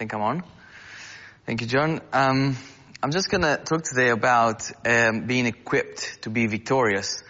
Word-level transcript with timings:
Think 0.00 0.14
I'm 0.14 0.22
on. 0.22 0.42
Thank 1.44 1.60
you, 1.60 1.66
John. 1.66 2.00
Um, 2.14 2.56
I'm 3.02 3.10
just 3.10 3.28
going 3.28 3.42
to 3.42 3.58
talk 3.58 3.82
today 3.82 4.08
about 4.08 4.70
um, 4.86 5.26
being 5.26 5.44
equipped 5.44 6.22
to 6.22 6.30
be 6.30 6.46
victorious. 6.46 7.22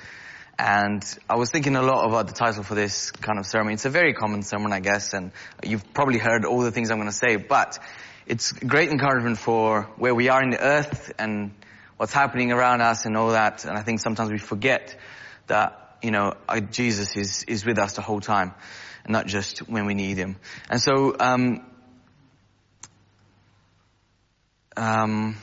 And 0.57 1.03
I 1.29 1.35
was 1.35 1.51
thinking 1.51 1.75
a 1.75 1.83
lot 1.83 2.07
about 2.07 2.29
the 2.29 2.33
title 2.33 2.63
for 2.63 2.77
this 2.77 3.11
kind 3.11 3.41
of 3.41 3.47
sermon. 3.47 3.73
It's 3.73 3.87
a 3.87 3.91
very 3.91 4.15
common 4.15 4.45
sermon, 4.45 4.73
I 4.73 4.79
guess, 4.79 5.15
and 5.15 5.33
you've 5.65 5.93
probably 5.93 6.19
heard 6.19 6.45
all 6.45 6.61
the 6.61 6.71
things 6.71 6.93
I'm 6.93 6.99
going 6.99 7.09
to 7.09 7.13
say, 7.13 7.35
but 7.35 7.81
it's 8.25 8.53
great 8.53 8.91
encouragement 8.91 9.39
for 9.39 9.91
where 9.97 10.15
we 10.15 10.29
are 10.29 10.41
in 10.41 10.51
the 10.51 10.65
earth 10.65 11.13
and 11.19 11.53
what's 11.97 12.13
happening 12.13 12.53
around 12.53 12.83
us 12.83 13.05
and 13.05 13.17
all 13.17 13.31
that. 13.31 13.65
And 13.65 13.77
I 13.77 13.83
think 13.83 13.99
sometimes 13.99 14.31
we 14.31 14.39
forget 14.39 14.97
that, 15.49 15.97
you 16.03 16.13
know, 16.13 16.35
Jesus 16.71 17.17
is, 17.17 17.43
is 17.49 17.67
with 17.67 17.81
us 17.81 17.95
the 17.95 18.03
whole 18.03 18.21
time 18.21 18.55
not 19.09 19.27
just 19.27 19.61
when 19.69 19.87
we 19.87 19.95
need 19.95 20.17
him. 20.17 20.37
And 20.69 20.81
so, 20.81 21.17
um, 21.19 21.67
um, 24.77 25.37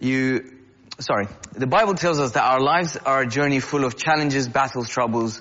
you, 0.00 0.52
sorry, 0.98 1.28
the 1.52 1.66
Bible 1.66 1.94
tells 1.94 2.20
us 2.20 2.32
that 2.32 2.44
our 2.44 2.60
lives 2.60 2.96
are 2.96 3.22
a 3.22 3.26
journey 3.26 3.60
full 3.60 3.84
of 3.84 3.96
challenges, 3.96 4.48
battles, 4.48 4.88
troubles, 4.88 5.40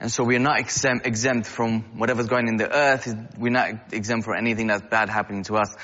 and 0.00 0.12
so 0.12 0.22
we 0.22 0.36
are 0.36 0.40
not 0.40 0.60
exempt, 0.60 1.06
exempt 1.06 1.48
from 1.48 1.98
whatever's 1.98 2.28
going 2.28 2.46
in 2.46 2.56
the 2.56 2.72
earth. 2.72 3.12
We're 3.36 3.50
not 3.50 3.92
exempt 3.92 4.26
from 4.26 4.36
anything 4.36 4.68
that's 4.68 4.82
bad 4.88 5.08
happening 5.08 5.42
to 5.44 5.56
us. 5.56 5.74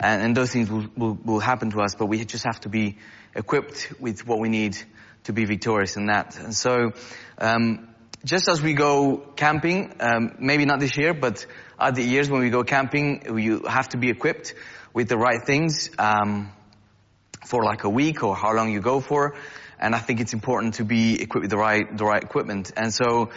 And, 0.00 0.22
and 0.22 0.36
those 0.36 0.50
things 0.50 0.68
will, 0.68 0.88
will, 0.96 1.18
will, 1.24 1.40
happen 1.40 1.70
to 1.70 1.80
us, 1.80 1.94
but 1.94 2.06
we 2.06 2.24
just 2.24 2.44
have 2.44 2.60
to 2.60 2.68
be 2.68 2.98
equipped 3.34 3.92
with 4.00 4.26
what 4.26 4.40
we 4.40 4.48
need 4.48 4.76
to 5.24 5.32
be 5.32 5.44
victorious 5.44 5.96
in 5.96 6.06
that. 6.06 6.36
And 6.38 6.54
so, 6.54 6.94
um, 7.38 7.89
just 8.24 8.48
as 8.48 8.60
we 8.60 8.74
go 8.74 9.16
camping, 9.36 9.94
um, 10.00 10.36
maybe 10.38 10.66
not 10.66 10.80
this 10.80 10.96
year, 10.98 11.14
but 11.14 11.46
other 11.78 12.02
years 12.02 12.28
when 12.28 12.42
we 12.42 12.50
go 12.50 12.62
camping, 12.62 13.38
you 13.38 13.62
have 13.66 13.88
to 13.90 13.96
be 13.96 14.10
equipped 14.10 14.54
with 14.92 15.08
the 15.08 15.16
right 15.16 15.42
things 15.42 15.90
um, 15.98 16.52
for 17.46 17.64
like 17.64 17.84
a 17.84 17.88
week 17.88 18.22
or 18.22 18.36
how 18.36 18.52
long 18.52 18.70
you 18.70 18.80
go 18.80 19.00
for. 19.00 19.36
And 19.78 19.94
I 19.94 19.98
think 19.98 20.20
it's 20.20 20.34
important 20.34 20.74
to 20.74 20.84
be 20.84 21.22
equipped 21.22 21.42
with 21.42 21.50
the 21.50 21.56
right 21.56 21.96
the 21.96 22.04
right 22.04 22.22
equipment. 22.22 22.72
And 22.76 22.92
so 22.92 23.30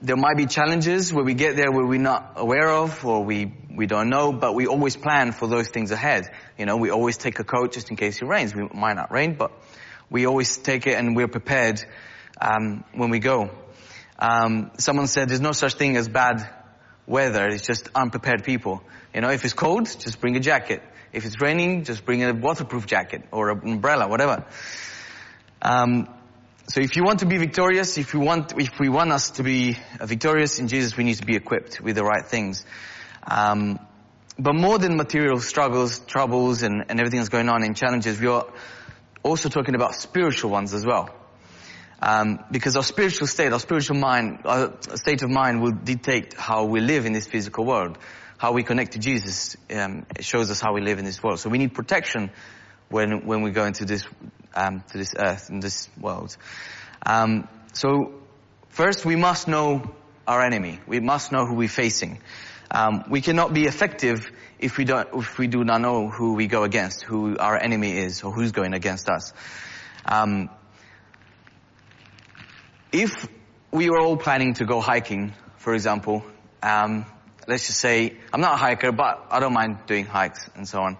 there 0.00 0.16
might 0.16 0.38
be 0.38 0.46
challenges 0.46 1.12
where 1.12 1.24
we 1.24 1.34
get 1.34 1.56
there 1.56 1.70
where 1.70 1.84
we're 1.84 2.00
not 2.00 2.32
aware 2.36 2.70
of 2.70 3.04
or 3.04 3.22
we 3.22 3.52
we 3.74 3.86
don't 3.86 4.08
know, 4.08 4.32
but 4.32 4.54
we 4.54 4.66
always 4.66 4.96
plan 4.96 5.32
for 5.32 5.46
those 5.46 5.68
things 5.68 5.90
ahead. 5.90 6.30
You 6.56 6.64
know, 6.64 6.78
we 6.78 6.88
always 6.88 7.18
take 7.18 7.38
a 7.38 7.44
coat 7.44 7.72
just 7.72 7.90
in 7.90 7.96
case 7.96 8.22
it 8.22 8.24
rains. 8.24 8.54
We 8.54 8.66
might 8.72 8.96
not 8.96 9.12
rain, 9.12 9.34
but 9.34 9.52
we 10.08 10.24
always 10.24 10.56
take 10.56 10.86
it 10.86 10.94
and 10.94 11.14
we're 11.14 11.28
prepared 11.28 11.84
um, 12.40 12.84
when 12.94 13.10
we 13.10 13.18
go. 13.18 13.50
Um, 14.18 14.70
someone 14.78 15.06
said 15.06 15.28
there's 15.28 15.40
no 15.40 15.52
such 15.52 15.74
thing 15.74 15.96
as 15.96 16.08
bad 16.08 16.48
weather. 17.06 17.46
It's 17.48 17.66
just 17.66 17.88
unprepared 17.94 18.44
people. 18.44 18.82
You 19.14 19.20
know, 19.20 19.30
if 19.30 19.44
it's 19.44 19.54
cold, 19.54 19.86
just 19.86 20.20
bring 20.20 20.36
a 20.36 20.40
jacket. 20.40 20.82
If 21.12 21.24
it's 21.24 21.40
raining, 21.40 21.84
just 21.84 22.04
bring 22.04 22.22
a 22.22 22.32
waterproof 22.34 22.86
jacket 22.86 23.22
or 23.30 23.50
an 23.50 23.60
umbrella, 23.62 24.08
whatever. 24.08 24.44
Um, 25.62 26.08
so 26.68 26.80
if 26.80 26.96
you 26.96 27.04
want 27.04 27.20
to 27.20 27.26
be 27.26 27.38
victorious, 27.38 27.96
if 27.96 28.12
we 28.12 28.20
want, 28.20 28.58
if 28.58 28.80
we 28.80 28.88
want 28.88 29.12
us 29.12 29.30
to 29.30 29.42
be 29.42 29.78
victorious 30.00 30.58
in 30.58 30.68
Jesus, 30.68 30.96
we 30.96 31.04
need 31.04 31.14
to 31.14 31.26
be 31.26 31.36
equipped 31.36 31.80
with 31.80 31.96
the 31.96 32.04
right 32.04 32.26
things. 32.26 32.64
Um, 33.22 33.78
but 34.38 34.54
more 34.54 34.78
than 34.78 34.96
material 34.96 35.40
struggles, 35.40 36.00
troubles, 36.00 36.62
and, 36.62 36.84
and 36.88 37.00
everything 37.00 37.20
that's 37.20 37.30
going 37.30 37.48
on 37.48 37.62
in 37.64 37.74
challenges, 37.74 38.20
we 38.20 38.26
are 38.26 38.46
also 39.22 39.48
talking 39.48 39.74
about 39.74 39.94
spiritual 39.94 40.50
ones 40.50 40.74
as 40.74 40.84
well. 40.84 41.10
Um, 42.00 42.44
because 42.50 42.76
our 42.76 42.82
spiritual 42.82 43.26
state, 43.26 43.52
our 43.52 43.60
spiritual 43.60 43.96
mind, 43.96 44.40
our 44.44 44.72
state 44.96 45.22
of 45.22 45.30
mind 45.30 45.62
will 45.62 45.72
dictate 45.72 46.34
how 46.34 46.64
we 46.64 46.80
live 46.80 47.06
in 47.06 47.12
this 47.12 47.26
physical 47.26 47.64
world. 47.64 47.98
How 48.38 48.52
we 48.52 48.62
connect 48.62 48.92
to 48.92 48.98
Jesus 48.98 49.56
um, 49.70 50.04
it 50.14 50.24
shows 50.24 50.50
us 50.50 50.60
how 50.60 50.74
we 50.74 50.82
live 50.82 50.98
in 50.98 51.06
this 51.06 51.22
world. 51.22 51.40
So 51.40 51.48
we 51.48 51.56
need 51.56 51.72
protection 51.72 52.30
when 52.90 53.26
when 53.26 53.42
we 53.42 53.50
go 53.50 53.64
into 53.64 53.86
this 53.86 54.04
um, 54.54 54.84
to 54.92 54.98
this 54.98 55.14
earth 55.18 55.48
and 55.48 55.62
this 55.62 55.88
world. 55.98 56.36
Um, 57.04 57.48
so 57.72 58.12
first, 58.68 59.06
we 59.06 59.16
must 59.16 59.48
know 59.48 59.94
our 60.26 60.42
enemy. 60.42 60.80
We 60.86 61.00
must 61.00 61.32
know 61.32 61.46
who 61.46 61.54
we're 61.54 61.68
facing. 61.68 62.20
Um, 62.70 63.04
we 63.08 63.20
cannot 63.20 63.54
be 63.54 63.64
effective 63.64 64.30
if 64.58 64.76
we 64.76 64.84
don't 64.84 65.08
if 65.14 65.38
we 65.38 65.46
do 65.46 65.64
not 65.64 65.80
know 65.80 66.08
who 66.08 66.34
we 66.34 66.46
go 66.46 66.64
against, 66.64 67.02
who 67.02 67.38
our 67.38 67.56
enemy 67.56 67.96
is, 67.96 68.22
or 68.22 68.32
who's 68.32 68.52
going 68.52 68.74
against 68.74 69.08
us. 69.08 69.32
Um, 70.04 70.50
if 72.92 73.28
we 73.70 73.90
were 73.90 73.98
all 73.98 74.16
planning 74.16 74.54
to 74.54 74.64
go 74.64 74.80
hiking, 74.80 75.34
for 75.58 75.74
example, 75.74 76.24
um, 76.62 77.06
let's 77.46 77.66
just 77.66 77.78
say, 77.78 78.16
I'm 78.32 78.40
not 78.40 78.54
a 78.54 78.56
hiker, 78.56 78.92
but 78.92 79.26
I 79.30 79.40
don't 79.40 79.52
mind 79.52 79.78
doing 79.86 80.06
hikes 80.06 80.48
and 80.54 80.66
so 80.68 80.80
on. 80.80 80.96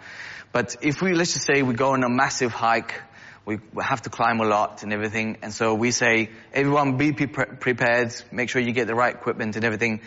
But 0.53 0.77
if 0.83 1.03
we, 1.03 1.15
let's 1.15 1.35
just 1.35 1.47
say 1.47 1.63
we 1.63 1.75
go 1.75 1.93
on 1.93 2.03
a 2.03 2.09
massive 2.09 2.53
hike, 2.53 3.01
we 3.45 3.59
have 3.81 4.03
to 4.03 4.11
climb 4.11 4.41
a 4.41 4.45
lot 4.45 4.83
and 4.83 4.93
everything, 4.93 5.39
and 5.43 5.55
so 5.55 5.75
we 5.75 5.93
say, 5.93 6.31
everyone 6.53 6.97
be 6.97 7.13
pre- 7.13 7.27
prepared, 7.27 8.13
make 8.33 8.51
sure 8.51 8.61
you 8.61 8.73
get 8.73 8.89
the 8.89 8.95
right 8.95 9.15
equipment 9.15 9.55
and 9.55 9.65
everything. 9.65 10.01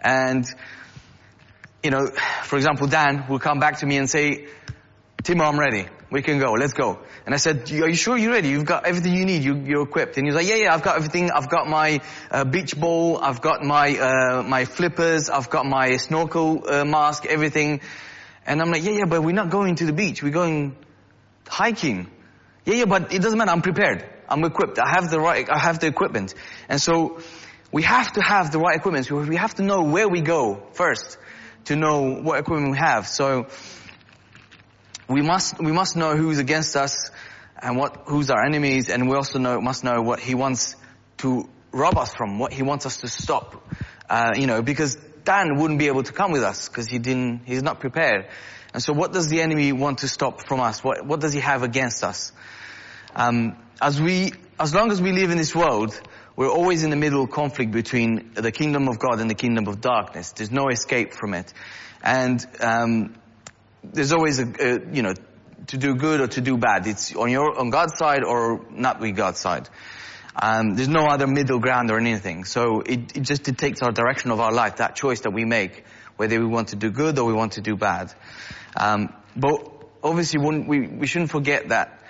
And, 0.00 0.44
you 1.82 1.90
know, 1.90 2.08
for 2.44 2.56
example, 2.56 2.86
Dan 2.88 3.26
will 3.28 3.38
come 3.38 3.60
back 3.60 3.78
to 3.78 3.86
me 3.86 3.96
and 3.96 4.10
say, 4.10 4.48
Timo, 5.22 5.46
I'm 5.46 5.58
ready. 5.58 5.86
We 6.10 6.20
can 6.20 6.40
go. 6.40 6.52
Let's 6.54 6.72
go. 6.72 6.98
And 7.24 7.32
I 7.32 7.38
said, 7.38 7.70
are 7.70 7.88
you 7.88 7.94
sure 7.94 8.18
you're 8.18 8.32
ready? 8.32 8.48
You've 8.48 8.64
got 8.64 8.86
everything 8.86 9.14
you 9.14 9.24
need. 9.24 9.44
You, 9.44 9.78
are 9.78 9.82
equipped. 9.82 10.16
And 10.16 10.26
he's 10.26 10.34
like, 10.34 10.48
yeah, 10.48 10.56
yeah, 10.56 10.74
I've 10.74 10.82
got 10.82 10.96
everything. 10.96 11.30
I've 11.30 11.48
got 11.48 11.68
my 11.68 12.00
uh, 12.28 12.44
beach 12.44 12.76
ball. 12.76 13.18
I've 13.18 13.40
got 13.40 13.62
my, 13.62 13.96
uh, 13.96 14.42
my 14.42 14.64
flippers. 14.64 15.30
I've 15.30 15.48
got 15.48 15.64
my 15.64 15.96
snorkel 15.98 16.68
uh, 16.68 16.84
mask, 16.84 17.24
everything. 17.26 17.82
And 18.46 18.60
I'm 18.60 18.72
like, 18.72 18.82
yeah, 18.82 18.90
yeah, 18.90 19.04
but 19.04 19.22
we're 19.22 19.34
not 19.34 19.50
going 19.50 19.76
to 19.76 19.86
the 19.86 19.92
beach. 19.92 20.24
We're 20.24 20.30
going 20.30 20.76
hiking. 21.46 22.10
Yeah, 22.64 22.74
yeah, 22.74 22.84
but 22.86 23.14
it 23.14 23.22
doesn't 23.22 23.38
matter. 23.38 23.52
I'm 23.52 23.62
prepared. 23.62 24.04
I'm 24.28 24.42
equipped. 24.42 24.80
I 24.80 24.88
have 24.88 25.08
the 25.08 25.20
right, 25.20 25.48
I 25.48 25.58
have 25.58 25.78
the 25.78 25.86
equipment. 25.86 26.34
And 26.68 26.80
so 26.80 27.20
we 27.70 27.82
have 27.82 28.12
to 28.14 28.22
have 28.22 28.50
the 28.50 28.58
right 28.58 28.76
equipment. 28.76 29.08
We 29.08 29.36
have 29.36 29.54
to 29.54 29.62
know 29.62 29.84
where 29.84 30.08
we 30.08 30.20
go 30.20 30.66
first 30.72 31.16
to 31.66 31.76
know 31.76 32.20
what 32.20 32.40
equipment 32.40 32.72
we 32.72 32.78
have. 32.78 33.06
So, 33.06 33.46
we 35.08 35.22
must, 35.22 35.58
we 35.58 35.72
must 35.72 35.96
know 35.96 36.16
who's 36.16 36.38
against 36.38 36.76
us 36.76 37.10
and 37.60 37.76
what, 37.76 38.04
who's 38.06 38.30
our 38.30 38.44
enemies 38.44 38.88
and 38.88 39.08
we 39.08 39.16
also 39.16 39.38
know, 39.38 39.60
must 39.60 39.84
know 39.84 40.02
what 40.02 40.20
he 40.20 40.34
wants 40.34 40.76
to 41.18 41.48
rob 41.72 41.96
us 41.96 42.14
from, 42.14 42.38
what 42.38 42.52
he 42.52 42.62
wants 42.62 42.86
us 42.86 42.98
to 42.98 43.08
stop. 43.08 43.64
Uh, 44.08 44.32
you 44.36 44.46
know, 44.46 44.62
because 44.62 44.96
Dan 45.24 45.56
wouldn't 45.56 45.78
be 45.78 45.86
able 45.86 46.02
to 46.02 46.12
come 46.12 46.32
with 46.32 46.42
us 46.42 46.68
because 46.68 46.86
he 46.86 46.98
didn't, 46.98 47.42
he's 47.44 47.62
not 47.62 47.80
prepared. 47.80 48.28
And 48.74 48.82
so 48.82 48.92
what 48.92 49.12
does 49.12 49.28
the 49.28 49.40
enemy 49.40 49.72
want 49.72 49.98
to 49.98 50.08
stop 50.08 50.46
from 50.46 50.60
us? 50.60 50.82
What, 50.82 51.06
what 51.06 51.20
does 51.20 51.32
he 51.32 51.40
have 51.40 51.62
against 51.62 52.04
us? 52.04 52.32
Um, 53.14 53.56
as 53.80 54.00
we, 54.00 54.32
as 54.58 54.74
long 54.74 54.90
as 54.90 55.00
we 55.02 55.12
live 55.12 55.30
in 55.30 55.36
this 55.36 55.54
world, 55.54 56.00
we're 56.34 56.50
always 56.50 56.82
in 56.82 56.90
the 56.90 56.96
middle 56.96 57.24
of 57.24 57.30
conflict 57.30 57.72
between 57.72 58.32
the 58.34 58.50
kingdom 58.50 58.88
of 58.88 58.98
God 58.98 59.20
and 59.20 59.28
the 59.28 59.34
kingdom 59.34 59.66
of 59.68 59.80
darkness. 59.80 60.32
There's 60.32 60.50
no 60.50 60.68
escape 60.68 61.12
from 61.12 61.34
it. 61.34 61.52
And, 62.02 62.44
um, 62.60 63.14
there's 63.84 64.12
always 64.12 64.38
a, 64.38 64.44
a, 64.44 64.94
you 64.94 65.02
know, 65.02 65.14
to 65.68 65.76
do 65.76 65.94
good 65.94 66.20
or 66.20 66.26
to 66.28 66.40
do 66.40 66.56
bad. 66.56 66.86
It's 66.86 67.14
on 67.14 67.30
your, 67.30 67.58
on 67.58 67.70
God's 67.70 67.96
side 67.96 68.24
or 68.24 68.64
not 68.70 69.00
with 69.00 69.16
God's 69.16 69.38
side. 69.38 69.68
Um, 70.34 70.74
there's 70.74 70.88
no 70.88 71.06
other 71.06 71.26
middle 71.26 71.58
ground 71.58 71.90
or 71.90 71.98
anything. 71.98 72.44
So 72.44 72.80
it, 72.80 73.16
it 73.16 73.20
just 73.20 73.42
dictates 73.44 73.82
our 73.82 73.92
direction 73.92 74.30
of 74.30 74.40
our 74.40 74.52
life, 74.52 74.76
that 74.76 74.96
choice 74.96 75.20
that 75.20 75.32
we 75.32 75.44
make, 75.44 75.84
whether 76.16 76.38
we 76.38 76.46
want 76.46 76.68
to 76.68 76.76
do 76.76 76.90
good 76.90 77.18
or 77.18 77.26
we 77.26 77.34
want 77.34 77.52
to 77.52 77.60
do 77.60 77.76
bad. 77.76 78.12
Um, 78.76 79.12
but 79.36 79.70
obviously 80.02 80.40
we, 80.40 80.86
we 80.86 81.06
shouldn't 81.06 81.30
forget 81.30 81.68
that 81.68 82.02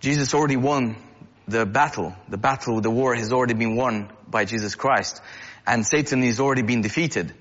Jesus 0.00 0.34
already 0.34 0.56
won 0.56 0.96
the 1.48 1.66
battle. 1.66 2.14
The 2.28 2.38
battle, 2.38 2.80
the 2.80 2.90
war 2.90 3.14
has 3.14 3.32
already 3.32 3.54
been 3.54 3.74
won 3.74 4.10
by 4.28 4.44
Jesus 4.44 4.74
Christ. 4.74 5.20
And 5.66 5.84
Satan 5.84 6.22
has 6.22 6.38
already 6.40 6.62
been 6.62 6.80
defeated. 6.80 7.34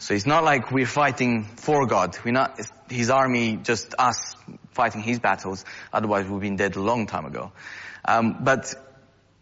So 0.00 0.14
it's 0.14 0.24
not 0.24 0.44
like 0.44 0.70
we're 0.72 0.86
fighting 0.86 1.44
for 1.44 1.86
God. 1.86 2.16
We're 2.24 2.32
not, 2.32 2.58
his 2.88 3.10
army, 3.10 3.58
just 3.58 3.94
us 3.98 4.34
fighting 4.72 5.02
his 5.02 5.18
battles. 5.18 5.66
Otherwise 5.92 6.26
we've 6.26 6.40
been 6.40 6.56
dead 6.56 6.76
a 6.76 6.80
long 6.80 7.06
time 7.06 7.26
ago. 7.26 7.52
Um, 8.06 8.38
but 8.42 8.74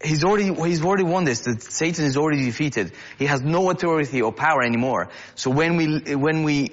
he's 0.02 0.24
already, 0.24 0.52
he's 0.52 0.84
already 0.84 1.04
won 1.04 1.22
this. 1.22 1.42
That 1.42 1.62
Satan 1.62 2.06
is 2.06 2.16
already 2.16 2.44
defeated. 2.44 2.92
He 3.20 3.26
has 3.26 3.40
no 3.40 3.70
authority 3.70 4.20
or 4.20 4.32
power 4.32 4.64
anymore. 4.64 5.10
So 5.36 5.50
when 5.50 5.76
we, 5.76 6.16
when 6.16 6.42
we, 6.42 6.72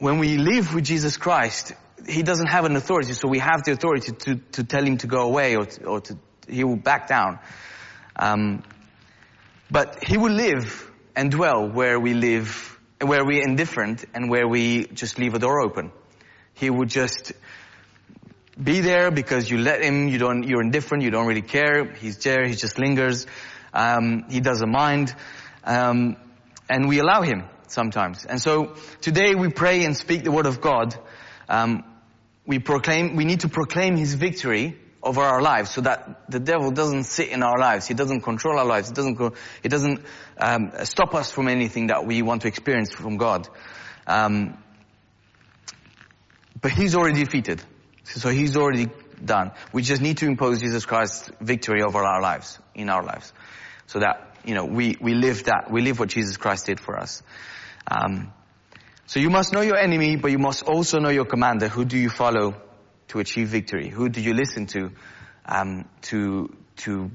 when 0.00 0.18
we 0.18 0.36
live 0.36 0.74
with 0.74 0.84
Jesus 0.84 1.16
Christ, 1.16 1.74
he 2.08 2.24
doesn't 2.24 2.48
have 2.48 2.64
an 2.64 2.74
authority, 2.74 3.12
so 3.12 3.28
we 3.28 3.38
have 3.38 3.62
the 3.62 3.70
authority 3.70 4.12
to, 4.12 4.34
to 4.52 4.64
tell 4.64 4.84
him 4.84 4.96
to 4.98 5.06
go 5.06 5.22
away 5.22 5.54
or 5.54 5.66
to, 5.66 5.84
or 5.84 6.00
to 6.00 6.18
he 6.48 6.64
will 6.64 6.76
back 6.76 7.06
down. 7.06 7.38
Um, 8.16 8.64
but 9.70 10.02
he 10.02 10.18
will 10.18 10.32
live 10.32 10.90
and 11.16 11.30
dwell 11.30 11.66
where 11.66 11.98
we 11.98 12.12
live, 12.12 12.78
where 13.00 13.24
we're 13.24 13.42
indifferent 13.42 14.04
and 14.14 14.30
where 14.30 14.46
we 14.46 14.86
just 14.86 15.18
leave 15.18 15.34
a 15.34 15.38
door 15.38 15.60
open. 15.62 15.90
He 16.52 16.68
would 16.68 16.90
just 16.90 17.32
be 18.62 18.80
there 18.80 19.10
because 19.10 19.50
you 19.50 19.58
let 19.58 19.82
him, 19.82 20.08
you 20.08 20.18
don't, 20.18 20.44
you're 20.44 20.60
indifferent, 20.60 21.02
you 21.02 21.10
don't 21.10 21.26
really 21.26 21.42
care. 21.42 21.92
He's 21.94 22.18
there, 22.18 22.46
he 22.46 22.54
just 22.54 22.78
lingers. 22.78 23.26
Um, 23.72 24.26
he 24.30 24.40
doesn't 24.40 24.70
mind. 24.70 25.14
Um, 25.64 26.16
and 26.68 26.86
we 26.86 26.98
allow 26.98 27.22
him 27.22 27.44
sometimes. 27.66 28.26
And 28.26 28.40
so 28.40 28.74
today 29.00 29.34
we 29.34 29.48
pray 29.48 29.84
and 29.84 29.96
speak 29.96 30.22
the 30.22 30.30
word 30.30 30.46
of 30.46 30.60
God. 30.60 30.94
Um, 31.48 31.82
we 32.46 32.58
proclaim, 32.58 33.16
we 33.16 33.24
need 33.24 33.40
to 33.40 33.48
proclaim 33.48 33.96
his 33.96 34.14
victory 34.14 34.78
over 35.06 35.22
our 35.22 35.40
lives 35.40 35.70
so 35.70 35.80
that 35.82 36.30
the 36.30 36.40
devil 36.40 36.70
doesn't 36.70 37.04
sit 37.04 37.28
in 37.28 37.42
our 37.42 37.58
lives. 37.58 37.86
He 37.86 37.94
doesn't 37.94 38.22
control 38.22 38.58
our 38.58 38.64
lives. 38.64 38.88
He 38.88 38.94
doesn't, 38.94 39.14
go, 39.14 39.32
he 39.62 39.68
doesn't 39.68 40.00
um, 40.38 40.72
stop 40.84 41.14
us 41.14 41.30
from 41.30 41.48
anything 41.48 41.86
that 41.86 42.04
we 42.04 42.22
want 42.22 42.42
to 42.42 42.48
experience 42.48 42.92
from 42.92 43.16
God. 43.16 43.48
Um, 44.06 44.58
but 46.60 46.72
he's 46.72 46.94
already 46.94 47.24
defeated. 47.24 47.62
So 48.04 48.30
he's 48.30 48.56
already 48.56 48.88
done. 49.24 49.52
We 49.72 49.82
just 49.82 50.02
need 50.02 50.18
to 50.18 50.26
impose 50.26 50.60
Jesus 50.60 50.84
Christ's 50.84 51.30
victory 51.40 51.82
over 51.82 52.02
our 52.02 52.20
lives, 52.20 52.58
in 52.74 52.88
our 52.88 53.02
lives. 53.02 53.32
So 53.86 54.00
that, 54.00 54.36
you 54.44 54.54
know, 54.54 54.64
we, 54.64 54.96
we 55.00 55.14
live 55.14 55.44
that, 55.44 55.70
we 55.70 55.82
live 55.82 55.98
what 55.98 56.08
Jesus 56.08 56.36
Christ 56.36 56.66
did 56.66 56.80
for 56.80 56.98
us. 56.98 57.22
Um, 57.88 58.32
so 59.06 59.20
you 59.20 59.30
must 59.30 59.52
know 59.52 59.60
your 59.60 59.76
enemy, 59.76 60.16
but 60.16 60.32
you 60.32 60.38
must 60.38 60.64
also 60.64 60.98
know 60.98 61.10
your 61.10 61.24
commander. 61.24 61.68
Who 61.68 61.84
do 61.84 61.96
you 61.96 62.10
follow 62.10 62.60
to 63.08 63.18
achieve 63.20 63.48
victory? 63.48 63.88
Who 63.88 64.08
do 64.08 64.20
you 64.20 64.34
listen 64.34 64.66
to, 64.66 64.92
um, 65.44 65.88
to, 66.02 66.54
to, 66.78 67.10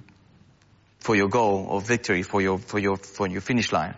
for 0.99 1.15
your 1.15 1.27
goal 1.27 1.67
of 1.69 1.87
victory, 1.87 2.23
for 2.23 2.41
your, 2.41 2.57
for 2.57 2.79
your, 2.79 2.97
for 2.97 3.27
your 3.27 3.41
finish 3.41 3.71
line? 3.71 3.95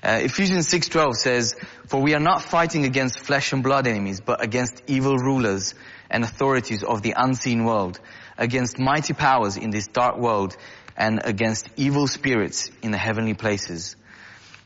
Uh, 0.00 0.20
Ephesians 0.22 0.68
6:12 0.68 1.16
says, 1.16 1.56
"For 1.88 2.00
we 2.00 2.14
are 2.14 2.20
not 2.20 2.44
fighting 2.44 2.84
against 2.84 3.18
flesh 3.18 3.52
and 3.52 3.64
blood 3.64 3.88
enemies, 3.88 4.20
but 4.20 4.42
against 4.42 4.80
evil 4.86 5.16
rulers 5.16 5.74
and 6.08 6.22
authorities 6.22 6.84
of 6.84 7.02
the 7.02 7.14
unseen 7.16 7.64
world, 7.64 7.98
against 8.36 8.78
mighty 8.78 9.12
powers 9.12 9.56
in 9.56 9.70
this 9.70 9.88
dark 9.88 10.16
world, 10.16 10.56
and 10.96 11.20
against 11.24 11.68
evil 11.76 12.06
spirits 12.06 12.70
in 12.80 12.92
the 12.92 12.98
heavenly 12.98 13.34
places." 13.34 13.96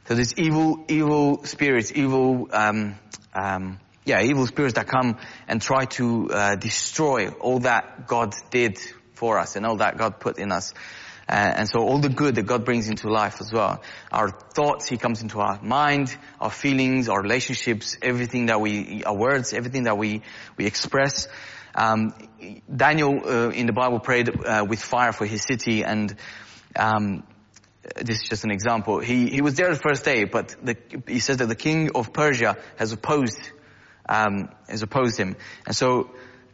So 0.06 0.14
these 0.14 0.34
evil, 0.36 0.84
evil 0.88 1.44
spirits, 1.44 1.92
evil, 1.94 2.48
um, 2.52 2.96
um, 3.34 3.78
yeah, 4.04 4.22
evil 4.22 4.46
spirits 4.46 4.74
that 4.74 4.88
come 4.88 5.18
and 5.46 5.60
try 5.60 5.84
to 5.84 6.28
uh, 6.30 6.56
destroy 6.56 7.28
all 7.28 7.60
that 7.60 8.06
God 8.06 8.34
did 8.50 8.78
for 9.14 9.38
us 9.38 9.56
and 9.56 9.64
all 9.64 9.76
that 9.76 9.98
God 9.98 10.18
put 10.18 10.38
in 10.38 10.50
us. 10.50 10.74
Uh, 11.28 11.54
and 11.56 11.68
so 11.68 11.80
all 11.80 11.98
the 11.98 12.08
good 12.08 12.34
that 12.34 12.42
God 12.42 12.64
brings 12.64 12.88
into 12.88 13.08
life 13.08 13.40
as 13.40 13.52
well. 13.52 13.80
Our 14.10 14.30
thoughts, 14.30 14.88
He 14.88 14.96
comes 14.96 15.22
into 15.22 15.40
our 15.40 15.62
mind, 15.62 16.16
our 16.40 16.50
feelings, 16.50 17.08
our 17.08 17.22
relationships, 17.22 17.96
everything 18.02 18.46
that 18.46 18.60
we, 18.60 19.04
our 19.04 19.16
words, 19.16 19.52
everything 19.52 19.84
that 19.84 19.96
we, 19.96 20.22
we 20.56 20.66
express. 20.66 21.28
Um, 21.74 22.12
Daniel 22.74 23.20
uh, 23.24 23.48
in 23.50 23.66
the 23.66 23.72
Bible 23.72 24.00
prayed 24.00 24.28
uh, 24.44 24.66
with 24.68 24.82
fire 24.82 25.12
for 25.12 25.24
his 25.24 25.42
city 25.42 25.84
and 25.84 26.14
um, 26.76 27.22
this 27.96 28.22
is 28.22 28.28
just 28.28 28.44
an 28.44 28.50
example. 28.50 29.00
He, 29.00 29.28
he 29.28 29.40
was 29.40 29.54
there 29.54 29.72
the 29.72 29.80
first 29.80 30.04
day, 30.04 30.24
but 30.24 30.54
the, 30.62 30.76
he 31.06 31.18
says 31.18 31.38
that 31.38 31.46
the 31.46 31.56
king 31.56 31.90
of 31.94 32.12
Persia 32.12 32.56
has 32.76 32.92
opposed, 32.92 33.38
um, 34.08 34.48
has 34.68 34.82
opposed 34.82 35.18
him. 35.18 35.36
And 35.66 35.74
so 35.74 36.10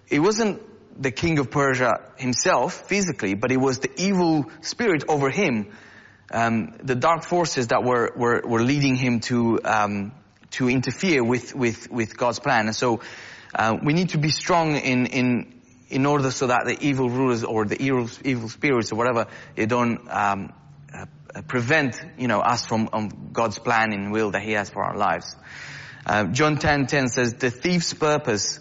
it 0.08 0.20
wasn't 0.20 0.62
the 1.00 1.10
king 1.10 1.38
of 1.38 1.50
Persia 1.50 2.00
himself 2.16 2.88
physically, 2.88 3.34
but 3.34 3.52
it 3.52 3.60
was 3.60 3.78
the 3.78 3.90
evil 3.96 4.50
spirit 4.60 5.04
over 5.08 5.30
him, 5.30 5.72
um, 6.32 6.74
the 6.82 6.94
dark 6.94 7.24
forces 7.24 7.68
that 7.68 7.84
were, 7.84 8.12
were, 8.16 8.42
were 8.44 8.62
leading 8.62 8.96
him 8.96 9.20
to, 9.20 9.60
um, 9.64 10.12
to 10.50 10.68
interfere 10.68 11.22
with, 11.22 11.54
with, 11.54 11.90
with 11.90 12.16
God's 12.16 12.40
plan. 12.40 12.66
And 12.66 12.76
so, 12.76 13.00
uh, 13.54 13.78
we 13.82 13.94
need 13.94 14.10
to 14.10 14.18
be 14.18 14.30
strong 14.30 14.76
in, 14.76 15.06
in, 15.06 15.60
in 15.88 16.04
order 16.04 16.30
so 16.30 16.48
that 16.48 16.64
the 16.66 16.76
evil 16.80 17.08
rulers 17.08 17.44
or 17.44 17.64
the 17.64 17.80
evil, 17.80 18.10
evil 18.24 18.48
spirits 18.48 18.92
or 18.92 18.96
whatever, 18.96 19.26
they 19.54 19.66
don't, 19.66 20.06
um, 20.10 20.52
uh, 20.92 21.06
prevent, 21.42 22.00
you 22.18 22.26
know, 22.26 22.40
us 22.40 22.66
from 22.66 23.30
God's 23.32 23.58
plan 23.58 23.92
and 23.92 24.12
will 24.12 24.32
that 24.32 24.42
He 24.42 24.52
has 24.52 24.68
for 24.68 24.82
our 24.82 24.96
lives. 24.96 25.36
Uh, 26.06 26.24
John 26.24 26.56
10:10 26.56 26.86
10 26.88 27.08
says, 27.08 27.34
"The 27.34 27.50
thief's 27.50 27.94
purpose 27.94 28.60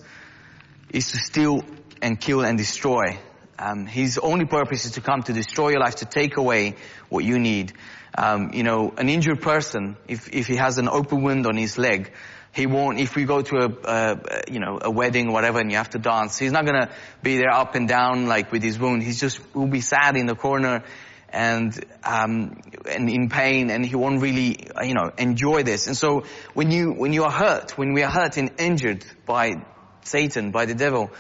is 0.90 1.12
to 1.12 1.18
steal 1.18 1.64
and 2.02 2.20
kill 2.20 2.42
and 2.42 2.58
destroy. 2.58 3.20
Um, 3.60 3.88
his 3.88 4.18
only 4.18 4.46
purpose 4.46 4.86
is 4.86 4.92
to 4.94 5.02
come 5.02 5.24
to 5.24 5.34
destroy 5.34 5.70
your 5.70 5.80
life, 5.80 5.96
to 5.98 6.06
take 6.06 6.38
away 6.38 6.76
what 7.10 7.24
you 7.24 7.40
need. 7.40 7.74
Um, 8.16 8.52
you 8.54 8.64
know, 8.64 8.94
an 8.98 9.10
injured 9.10 9.42
person, 9.42 9.98
if 10.08 10.30
if 10.34 10.48
he 10.48 10.56
has 10.56 10.78
an 10.78 10.88
open 10.88 11.24
wound 11.24 11.48
on 11.48 11.58
his 11.58 11.78
leg, 11.78 12.12
he 12.54 12.66
won't, 12.66 13.00
if 13.00 13.16
we 13.16 13.26
go 13.26 13.42
to 13.42 13.78
a, 13.84 14.20
you 14.52 14.60
know, 14.60 14.80
a 14.82 14.90
wedding 14.90 15.32
whatever 15.32 15.60
and 15.60 15.72
you 15.72 15.78
have 15.78 15.92
to 15.92 16.00
dance, 16.00 16.38
he's 16.38 16.52
not 16.52 16.66
gonna 16.66 16.90
be 17.22 17.38
there 17.38 17.52
up 17.52 17.76
and 17.76 17.88
down 17.88 18.28
like 18.28 18.52
with 18.52 18.64
his 18.64 18.80
wound. 18.80 19.04
He's 19.04 19.20
just, 19.20 19.40
will 19.56 19.68
be 19.68 19.82
sad 19.82 20.18
in 20.18 20.26
the 20.26 20.36
corner 20.36 20.84
and 21.30 21.84
um, 22.04 22.62
and 22.90 23.10
in 23.10 23.30
pain, 23.30 23.70
and 23.70 23.86
he 23.86 23.96
won't 23.96 24.22
really 24.22 24.68
you 24.84 24.94
know 24.94 25.12
enjoy 25.18 25.64
this. 25.64 25.88
And 25.88 25.98
so 25.98 26.24
when 26.54 26.72
you 26.72 26.92
when 26.92 27.14
you 27.14 27.24
are 27.24 27.32
hurt, 27.32 27.78
when 27.78 27.94
we 27.94 28.04
are 28.04 28.12
hurt 28.12 28.38
and 28.38 28.52
injured 28.60 29.06
by 29.26 29.66
Satan, 30.04 30.52
by 30.52 30.66
the 30.66 30.76
devil, 30.76 31.12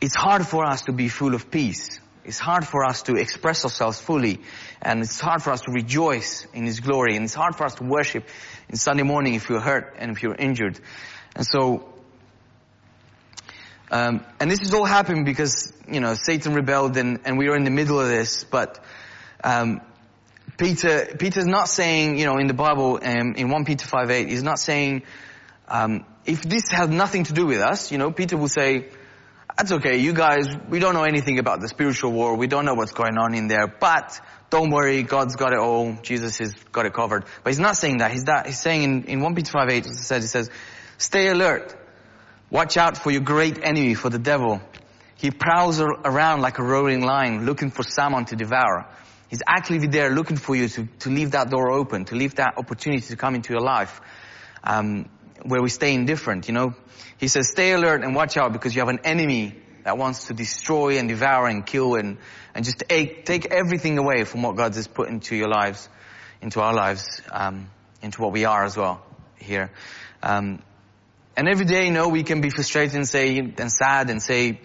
it's 0.00 0.14
hard 0.14 0.46
for 0.46 0.64
us 0.64 0.82
to 0.82 0.92
be 0.92 1.08
full 1.08 1.34
of 1.34 1.50
peace. 1.50 2.00
It's 2.24 2.38
hard 2.38 2.66
for 2.66 2.84
us 2.84 3.02
to 3.02 3.16
express 3.16 3.64
ourselves 3.64 4.00
fully, 4.00 4.40
and 4.82 5.00
it's 5.00 5.20
hard 5.20 5.42
for 5.42 5.52
us 5.52 5.60
to 5.62 5.72
rejoice 5.72 6.46
in 6.52 6.64
His 6.64 6.80
glory, 6.80 7.16
and 7.16 7.24
it's 7.24 7.34
hard 7.34 7.54
for 7.56 7.64
us 7.64 7.76
to 7.76 7.84
worship 7.84 8.24
in 8.68 8.76
Sunday 8.76 9.04
morning 9.04 9.34
if 9.34 9.48
you're 9.48 9.60
hurt 9.60 9.94
and 9.98 10.10
if 10.10 10.22
you're 10.22 10.34
injured. 10.34 10.80
And 11.36 11.46
so, 11.46 11.88
um, 13.90 14.24
and 14.40 14.50
this 14.50 14.62
is 14.62 14.74
all 14.74 14.84
happening 14.84 15.24
because 15.24 15.72
you 15.88 16.00
know 16.00 16.14
Satan 16.14 16.54
rebelled, 16.54 16.96
and, 16.96 17.20
and 17.24 17.38
we 17.38 17.48
are 17.48 17.56
in 17.56 17.64
the 17.64 17.70
middle 17.70 18.00
of 18.00 18.08
this, 18.08 18.42
but 18.42 18.80
um, 19.46 19.80
Peter, 20.58 21.14
Peter's 21.18 21.46
not 21.46 21.68
saying, 21.68 22.18
you 22.18 22.26
know, 22.26 22.38
in 22.38 22.48
the 22.48 22.54
Bible, 22.54 22.98
um, 23.00 23.34
in 23.36 23.48
1 23.48 23.64
Peter 23.64 23.86
5 23.86 24.10
8, 24.10 24.28
he's 24.28 24.42
not 24.42 24.58
saying, 24.58 25.02
um, 25.68 26.04
if 26.24 26.42
this 26.42 26.64
has 26.70 26.88
nothing 26.88 27.24
to 27.24 27.32
do 27.32 27.46
with 27.46 27.60
us, 27.60 27.92
you 27.92 27.98
know, 27.98 28.10
Peter 28.10 28.36
will 28.36 28.48
say, 28.48 28.88
that's 29.56 29.70
okay, 29.70 29.98
you 29.98 30.14
guys, 30.14 30.48
we 30.68 30.80
don't 30.80 30.94
know 30.94 31.04
anything 31.04 31.38
about 31.38 31.60
the 31.60 31.68
spiritual 31.68 32.10
war, 32.10 32.36
we 32.36 32.48
don't 32.48 32.64
know 32.64 32.74
what's 32.74 32.90
going 32.90 33.16
on 33.18 33.34
in 33.34 33.46
there, 33.46 33.68
but 33.68 34.20
don't 34.50 34.70
worry, 34.70 35.04
God's 35.04 35.36
got 35.36 35.52
it 35.52 35.60
all, 35.60 35.96
Jesus 36.02 36.38
has 36.38 36.52
got 36.72 36.84
it 36.84 36.92
covered. 36.92 37.24
But 37.44 37.52
he's 37.52 37.60
not 37.60 37.76
saying 37.76 37.98
that, 37.98 38.10
he's 38.10 38.24
that, 38.24 38.46
he's 38.46 38.58
saying 38.58 38.82
in, 38.82 39.04
in 39.04 39.20
1 39.20 39.34
Peter 39.36 39.52
5 39.52 39.68
8, 39.68 39.86
it 39.86 39.94
says, 39.94 40.24
he 40.24 40.28
says, 40.28 40.50
stay 40.98 41.28
alert, 41.28 41.72
watch 42.50 42.76
out 42.76 42.96
for 42.98 43.12
your 43.12 43.22
great 43.22 43.62
enemy, 43.62 43.94
for 43.94 44.10
the 44.10 44.18
devil. 44.18 44.60
He 45.14 45.30
prowls 45.30 45.80
around 45.80 46.40
like 46.40 46.58
a 46.58 46.64
roaring 46.64 47.02
lion, 47.02 47.46
looking 47.46 47.70
for 47.70 47.84
someone 47.84 48.24
to 48.26 48.36
devour. 48.36 48.86
He's 49.28 49.42
actively 49.46 49.88
there 49.88 50.10
looking 50.10 50.36
for 50.36 50.54
you 50.54 50.68
to, 50.68 50.86
to 51.00 51.10
leave 51.10 51.32
that 51.32 51.50
door 51.50 51.70
open, 51.70 52.04
to 52.06 52.14
leave 52.14 52.36
that 52.36 52.58
opportunity 52.58 53.02
to 53.08 53.16
come 53.16 53.34
into 53.34 53.52
your 53.52 53.62
life, 53.62 54.00
um, 54.62 55.08
where 55.42 55.60
we 55.60 55.68
stay 55.68 55.94
indifferent, 55.94 56.48
you 56.48 56.54
know. 56.54 56.74
He 57.18 57.28
says, 57.28 57.48
stay 57.48 57.72
alert 57.72 58.02
and 58.02 58.14
watch 58.14 58.36
out 58.36 58.52
because 58.52 58.74
you 58.74 58.80
have 58.80 58.88
an 58.88 59.00
enemy 59.04 59.54
that 59.84 59.98
wants 59.98 60.26
to 60.26 60.34
destroy 60.34 60.98
and 60.98 61.08
devour 61.08 61.46
and 61.48 61.64
kill 61.64 61.94
and, 61.94 62.18
and 62.54 62.64
just 62.64 62.84
take, 62.88 63.24
take 63.24 63.46
everything 63.46 63.98
away 63.98 64.24
from 64.24 64.42
what 64.42 64.56
God 64.56 64.74
has 64.74 64.86
put 64.86 65.08
into 65.08 65.34
your 65.36 65.48
lives, 65.48 65.88
into 66.42 66.60
our 66.60 66.74
lives, 66.74 67.22
um, 67.30 67.70
into 68.02 68.20
what 68.20 68.32
we 68.32 68.44
are 68.44 68.64
as 68.64 68.76
well 68.76 69.04
here. 69.38 69.70
Um, 70.22 70.62
and 71.36 71.48
every 71.48 71.66
day, 71.66 71.86
you 71.86 71.92
know, 71.92 72.08
we 72.08 72.22
can 72.22 72.40
be 72.40 72.50
frustrated 72.50 72.96
and 72.96 73.08
say, 73.08 73.38
and 73.38 73.70
sad 73.70 74.10
and 74.10 74.22
say, 74.22 74.60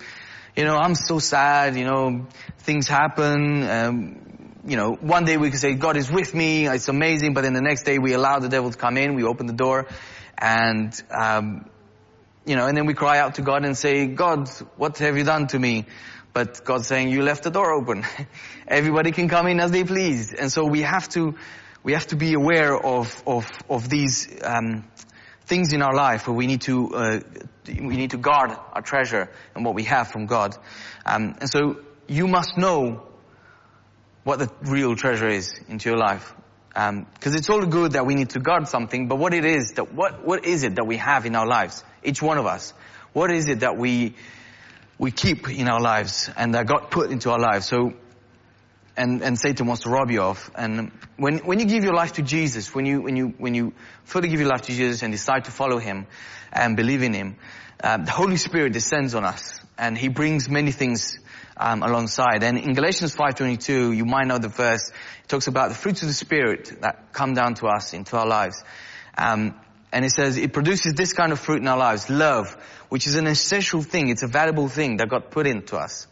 you 0.55 0.65
know, 0.65 0.77
I'm 0.77 0.95
so 0.95 1.19
sad, 1.19 1.75
you 1.75 1.85
know, 1.85 2.27
things 2.59 2.87
happen, 2.87 3.63
um, 3.63 4.30
you 4.65 4.77
know, 4.77 4.93
one 4.93 5.25
day 5.25 5.37
we 5.37 5.49
can 5.49 5.59
say, 5.59 5.73
God 5.73 5.97
is 5.97 6.11
with 6.11 6.33
me, 6.33 6.67
it's 6.67 6.87
amazing, 6.87 7.33
but 7.33 7.41
then 7.41 7.53
the 7.53 7.61
next 7.61 7.83
day 7.83 7.97
we 7.97 8.13
allow 8.13 8.39
the 8.39 8.49
devil 8.49 8.69
to 8.69 8.77
come 8.77 8.97
in, 8.97 9.15
we 9.15 9.23
open 9.23 9.47
the 9.47 9.53
door, 9.53 9.87
and, 10.37 10.93
um, 11.09 11.69
you 12.45 12.55
know, 12.55 12.67
and 12.67 12.77
then 12.77 12.85
we 12.85 12.93
cry 12.93 13.19
out 13.19 13.35
to 13.35 13.41
God 13.41 13.65
and 13.65 13.77
say, 13.77 14.07
God, 14.07 14.49
what 14.77 14.97
have 14.99 15.17
you 15.17 15.23
done 15.23 15.47
to 15.47 15.59
me? 15.59 15.85
But 16.33 16.63
God's 16.63 16.87
saying, 16.87 17.09
you 17.09 17.23
left 17.23 17.43
the 17.43 17.51
door 17.51 17.73
open. 17.73 18.05
Everybody 18.67 19.11
can 19.11 19.27
come 19.27 19.47
in 19.47 19.59
as 19.59 19.71
they 19.71 19.83
please. 19.83 20.33
And 20.33 20.51
so 20.51 20.65
we 20.65 20.81
have 20.81 21.09
to, 21.09 21.35
we 21.83 21.93
have 21.93 22.07
to 22.07 22.15
be 22.15 22.33
aware 22.33 22.77
of, 22.77 23.21
of, 23.27 23.49
of 23.69 23.89
these, 23.89 24.29
um, 24.43 24.89
things 25.45 25.73
in 25.73 25.81
our 25.81 25.93
life 25.93 26.27
where 26.27 26.35
we 26.35 26.47
need 26.47 26.61
to, 26.61 26.95
uh, 26.95 27.19
we 27.67 27.97
need 27.97 28.11
to 28.11 28.17
guard 28.17 28.51
our 28.71 28.81
treasure 28.81 29.29
and 29.53 29.65
what 29.65 29.75
we 29.75 29.83
have 29.83 30.07
from 30.07 30.25
God. 30.25 30.55
Um, 31.05 31.35
and 31.41 31.49
so 31.49 31.81
you 32.07 32.27
must 32.27 32.57
know 32.57 33.10
what 34.23 34.39
the 34.39 34.51
real 34.63 34.95
treasure 34.95 35.27
is 35.27 35.59
into 35.67 35.89
your 35.89 35.97
life. 35.97 36.33
Because 36.69 36.89
um, 36.89 37.07
it's 37.35 37.49
all 37.49 37.65
good 37.65 37.93
that 37.93 38.05
we 38.05 38.15
need 38.15 38.29
to 38.31 38.39
guard 38.39 38.67
something, 38.67 39.07
but 39.07 39.17
what 39.17 39.33
it 39.33 39.43
is 39.43 39.73
that 39.73 39.93
what 39.93 40.25
what 40.25 40.45
is 40.45 40.63
it 40.63 40.75
that 40.75 40.87
we 40.87 40.97
have 40.97 41.25
in 41.25 41.35
our 41.35 41.47
lives? 41.47 41.83
Each 42.03 42.21
one 42.21 42.37
of 42.37 42.45
us. 42.45 42.73
What 43.13 43.29
is 43.29 43.49
it 43.49 43.59
that 43.59 43.77
we 43.77 44.15
we 44.97 45.11
keep 45.11 45.49
in 45.49 45.67
our 45.67 45.81
lives 45.81 46.29
and 46.37 46.55
that 46.55 46.67
God 46.67 46.89
put 46.89 47.11
into 47.11 47.29
our 47.29 47.39
lives? 47.39 47.67
So, 47.67 47.93
and 48.95 49.21
and 49.21 49.37
Satan 49.37 49.67
wants 49.67 49.83
to 49.83 49.89
rob 49.89 50.11
you 50.11 50.21
of. 50.21 50.49
And 50.55 50.93
when 51.17 51.39
when 51.39 51.59
you 51.59 51.65
give 51.65 51.83
your 51.83 51.93
life 51.93 52.13
to 52.13 52.21
Jesus, 52.21 52.73
when 52.73 52.85
you 52.85 53.01
when 53.01 53.17
you 53.17 53.33
when 53.37 53.53
you 53.53 53.73
fully 54.05 54.29
give 54.29 54.39
your 54.39 54.49
life 54.49 54.61
to 54.61 54.71
Jesus 54.71 55.03
and 55.03 55.11
decide 55.11 55.45
to 55.45 55.51
follow 55.51 55.77
Him 55.77 56.07
and 56.53 56.77
believe 56.77 57.03
in 57.03 57.13
Him, 57.13 57.35
uh, 57.83 57.97
the 57.97 58.11
Holy 58.11 58.37
Spirit 58.37 58.71
descends 58.71 59.13
on 59.13 59.25
us 59.25 59.59
and 59.77 59.97
He 59.97 60.07
brings 60.07 60.47
many 60.47 60.71
things 60.71 61.19
um, 61.57 61.83
alongside. 61.83 62.43
And 62.43 62.57
in 62.57 62.73
Galatians 62.73 63.15
5.22, 63.15 63.95
you 63.95 64.05
might 64.05 64.27
know 64.27 64.37
the 64.37 64.47
verse, 64.47 64.89
it 64.89 65.27
talks 65.27 65.47
about 65.47 65.69
the 65.69 65.75
fruits 65.75 66.01
of 66.01 66.07
the 66.07 66.13
Spirit 66.13 66.81
that 66.81 67.11
come 67.13 67.33
down 67.33 67.55
to 67.55 67.67
us 67.67 67.93
into 67.93 68.17
our 68.17 68.27
lives. 68.27 68.63
Um, 69.17 69.59
and 69.91 70.05
it 70.05 70.11
says 70.11 70.37
it 70.37 70.53
produces 70.53 70.93
this 70.93 71.13
kind 71.13 71.31
of 71.31 71.39
fruit 71.39 71.61
in 71.61 71.67
our 71.67 71.77
lives, 71.77 72.09
love, 72.09 72.53
which 72.89 73.07
is 73.07 73.15
an 73.15 73.27
essential 73.27 73.81
thing. 73.81 74.09
It's 74.09 74.23
a 74.23 74.27
valuable 74.27 74.69
thing 74.69 74.97
that 74.97 75.09
God 75.09 75.31
put 75.31 75.47
into 75.47 75.77
us. 75.77 76.07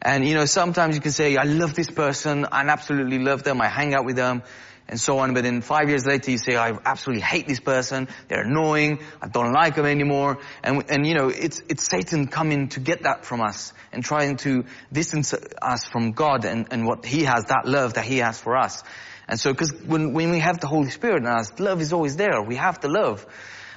And 0.00 0.26
you 0.26 0.34
know, 0.34 0.44
sometimes 0.44 0.94
you 0.94 1.00
can 1.00 1.10
say, 1.10 1.36
I 1.36 1.42
love 1.42 1.74
this 1.74 1.90
person, 1.90 2.46
I 2.52 2.62
absolutely 2.68 3.18
love 3.18 3.42
them, 3.42 3.60
I 3.60 3.66
hang 3.66 3.94
out 3.94 4.04
with 4.04 4.14
them, 4.14 4.42
and 4.88 5.00
so 5.00 5.18
on. 5.18 5.34
But 5.34 5.44
then 5.44 5.60
five 5.60 5.88
years 5.88 6.06
later 6.06 6.30
you 6.30 6.38
say, 6.38 6.56
I 6.56 6.76
absolutely 6.84 7.22
hate 7.22 7.46
this 7.46 7.60
person, 7.60 8.08
they're 8.28 8.42
annoying, 8.42 9.00
I 9.20 9.28
don't 9.28 9.52
like 9.52 9.76
them 9.76 9.86
anymore. 9.86 10.38
And, 10.62 10.84
and 10.90 11.06
you 11.06 11.14
know, 11.14 11.28
it's, 11.28 11.62
it's 11.68 11.88
Satan 11.88 12.26
coming 12.26 12.68
to 12.70 12.80
get 12.80 13.02
that 13.02 13.24
from 13.24 13.40
us 13.40 13.72
and 13.92 14.04
trying 14.04 14.36
to 14.38 14.64
distance 14.92 15.34
us 15.60 15.84
from 15.86 16.12
God 16.12 16.44
and, 16.44 16.66
and 16.70 16.86
what 16.86 17.04
He 17.04 17.24
has, 17.24 17.44
that 17.46 17.66
love 17.66 17.94
that 17.94 18.04
He 18.04 18.18
has 18.18 18.40
for 18.40 18.56
us. 18.56 18.82
And 19.28 19.38
so, 19.38 19.52
cause 19.52 19.72
when, 19.86 20.14
when 20.14 20.30
we 20.30 20.38
have 20.38 20.58
the 20.60 20.66
Holy 20.66 20.90
Spirit 20.90 21.18
in 21.18 21.26
us, 21.26 21.58
love 21.60 21.82
is 21.82 21.92
always 21.92 22.16
there. 22.16 22.40
We 22.40 22.56
have 22.56 22.80
the 22.80 22.88
love. 22.88 23.26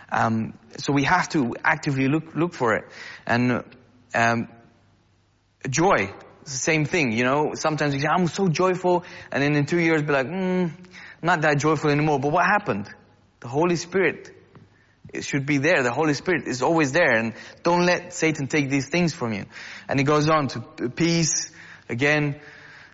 Um, 0.10 0.58
so 0.78 0.94
we 0.94 1.04
have 1.04 1.28
to 1.30 1.56
actively 1.64 2.08
look, 2.08 2.36
look 2.36 2.54
for 2.54 2.76
it. 2.76 2.86
And, 3.26 3.64
um, 4.14 4.48
joy, 5.70 6.14
it's 6.42 6.54
the 6.54 6.58
same 6.58 6.86
thing, 6.86 7.12
you 7.12 7.24
know. 7.24 7.54
Sometimes 7.56 7.94
you 7.94 8.02
say, 8.02 8.08
I'm 8.08 8.28
so 8.28 8.48
joyful, 8.48 9.04
and 9.32 9.42
then 9.42 9.56
in 9.56 9.66
two 9.66 9.80
years 9.80 10.02
be 10.02 10.12
like, 10.12 10.28
mm, 10.28 10.72
not 11.22 11.42
that 11.42 11.60
joyful 11.60 11.90
anymore. 11.90 12.20
But 12.20 12.32
what 12.32 12.46
happened? 12.46 12.90
The 13.40 13.48
Holy 13.48 13.76
Spirit 13.76 14.32
it 15.14 15.24
should 15.26 15.46
be 15.46 15.58
there. 15.58 15.84
The 15.84 15.92
Holy 15.92 16.14
Spirit 16.14 16.48
is 16.48 16.62
always 16.62 16.92
there, 16.92 17.18
and 17.18 17.34
don't 17.64 17.86
let 17.86 18.14
Satan 18.14 18.48
take 18.48 18.70
these 18.70 18.88
things 18.88 19.14
from 19.14 19.34
you. 19.34 19.46
And 19.88 20.00
he 20.00 20.04
goes 20.04 20.30
on 20.30 20.48
to 20.50 20.90
peace, 20.90 21.52
again, 21.90 22.40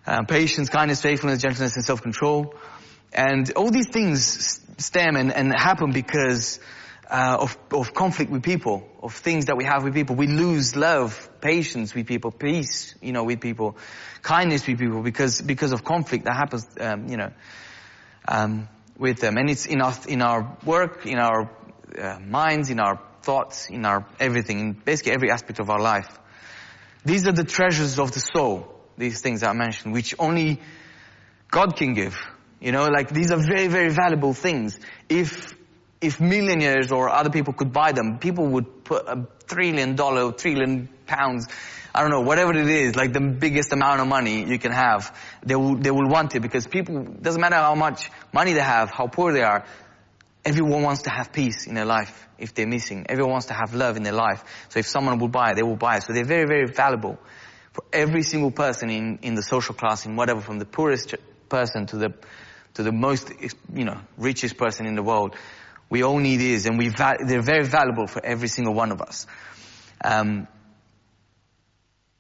uh, 0.05 0.23
patience, 0.23 0.69
kindness, 0.69 1.01
faithfulness, 1.01 1.41
gentleness, 1.41 1.75
and 1.75 1.85
self-control. 1.85 2.55
And 3.13 3.51
all 3.53 3.69
these 3.69 3.89
things 3.89 4.61
stem 4.77 5.15
and, 5.15 5.31
and 5.31 5.53
happen 5.53 5.91
because 5.91 6.59
uh, 7.09 7.37
of, 7.39 7.57
of 7.71 7.93
conflict 7.93 8.31
with 8.31 8.43
people, 8.43 8.87
of 9.01 9.13
things 9.13 9.45
that 9.45 9.55
we 9.55 9.63
have 9.63 9.83
with 9.83 9.93
people. 9.93 10.15
We 10.15 10.27
lose 10.27 10.75
love, 10.75 11.29
patience 11.39 11.95
with 11.95 12.05
people, 12.07 12.31
peace, 12.31 12.95
you 13.01 13.13
know, 13.13 13.23
with 13.23 13.39
people, 13.39 13.77
kindness 14.21 14.67
with 14.67 14.79
people 14.79 15.01
because, 15.01 15.41
because 15.41 15.71
of 15.71 15.83
conflict 15.83 16.25
that 16.25 16.35
happens, 16.35 16.67
um, 16.79 17.07
you 17.07 17.17
know, 17.17 17.31
um, 18.27 18.67
with 18.97 19.19
them. 19.19 19.37
And 19.37 19.49
it's 19.49 19.65
in 19.65 19.81
our, 19.81 19.93
in 20.07 20.21
our 20.21 20.57
work, 20.65 21.05
in 21.05 21.17
our 21.17 21.49
uh, 21.97 22.19
minds, 22.19 22.69
in 22.69 22.79
our 22.79 22.99
thoughts, 23.21 23.69
in 23.69 23.85
our 23.85 24.05
everything, 24.19 24.59
in 24.59 24.73
basically 24.73 25.13
every 25.13 25.31
aspect 25.31 25.59
of 25.59 25.69
our 25.69 25.79
life. 25.79 26.09
These 27.05 27.27
are 27.27 27.31
the 27.31 27.45
treasures 27.45 27.99
of 27.99 28.11
the 28.11 28.19
soul, 28.19 28.75
these 28.97 29.21
things 29.21 29.43
I 29.43 29.53
mentioned, 29.53 29.93
which 29.93 30.13
only 30.19 30.59
God 31.49 31.77
can 31.77 31.93
give. 31.93 32.17
You 32.59 32.71
know, 32.71 32.87
like 32.87 33.09
these 33.09 33.31
are 33.31 33.37
very, 33.37 33.67
very 33.67 33.89
valuable 33.89 34.33
things. 34.33 34.79
If 35.07 35.56
if 36.01 36.19
millionaires 36.19 36.91
or 36.91 37.09
other 37.09 37.29
people 37.29 37.53
could 37.53 37.73
buy 37.73 37.91
them, 37.91 38.19
people 38.19 38.47
would 38.47 38.83
put 38.83 39.07
a 39.07 39.27
trillion 39.47 39.95
dollar, 39.95 40.31
trillion 40.31 40.89
pounds, 41.05 41.47
I 41.93 42.01
don't 42.01 42.11
know, 42.11 42.21
whatever 42.21 42.51
it 42.53 42.67
is, 42.67 42.95
like 42.95 43.13
the 43.13 43.21
biggest 43.21 43.73
amount 43.73 44.01
of 44.01 44.07
money 44.07 44.45
you 44.45 44.59
can 44.59 44.71
have, 44.71 45.17
they 45.43 45.55
will, 45.55 45.75
they 45.75 45.91
will 45.91 46.07
want 46.07 46.35
it 46.35 46.41
because 46.41 46.67
people, 46.67 47.03
doesn't 47.03 47.41
matter 47.41 47.55
how 47.55 47.75
much 47.75 48.11
money 48.31 48.53
they 48.53 48.61
have, 48.61 48.91
how 48.91 49.07
poor 49.07 49.33
they 49.33 49.41
are, 49.41 49.65
everyone 50.45 50.83
wants 50.83 51.03
to 51.03 51.09
have 51.09 51.33
peace 51.33 51.65
in 51.67 51.73
their 51.73 51.85
life 51.85 52.27
if 52.37 52.53
they're 52.53 52.67
missing. 52.67 53.05
Everyone 53.09 53.31
wants 53.31 53.47
to 53.47 53.53
have 53.53 53.73
love 53.73 53.97
in 53.97 54.03
their 54.03 54.13
life. 54.13 54.43
So 54.69 54.79
if 54.79 54.87
someone 54.87 55.17
will 55.17 55.27
buy 55.27 55.51
it, 55.51 55.55
they 55.55 55.63
will 55.63 55.75
buy 55.75 55.97
it. 55.97 56.03
So 56.03 56.13
they're 56.13 56.23
very, 56.23 56.45
very 56.45 56.67
valuable 56.67 57.17
for 57.73 57.83
every 57.91 58.23
single 58.23 58.51
person 58.51 58.89
in, 58.89 59.19
in 59.23 59.35
the 59.35 59.41
social 59.41 59.75
class, 59.75 60.05
in 60.05 60.15
whatever, 60.15 60.41
from 60.41 60.59
the 60.59 60.65
poorest 60.65 61.15
person 61.49 61.85
to 61.87 61.97
the, 61.97 62.13
to 62.75 62.83
the 62.83 62.91
most, 62.91 63.31
you 63.73 63.85
know, 63.85 63.99
richest 64.17 64.57
person 64.57 64.85
in 64.85 64.95
the 64.95 65.03
world. 65.03 65.35
We 65.89 66.03
all 66.03 66.17
need 66.20 66.38
these 66.38 66.65
and 66.65 66.77
we 66.77 66.89
va- 66.89 67.17
they're 67.20 67.41
very 67.41 67.65
valuable 67.65 68.08
for 68.08 68.24
every 68.24 68.48
single 68.48 68.74
one 68.74 68.91
of 68.91 69.01
us. 69.01 69.25
Um, 70.03 70.48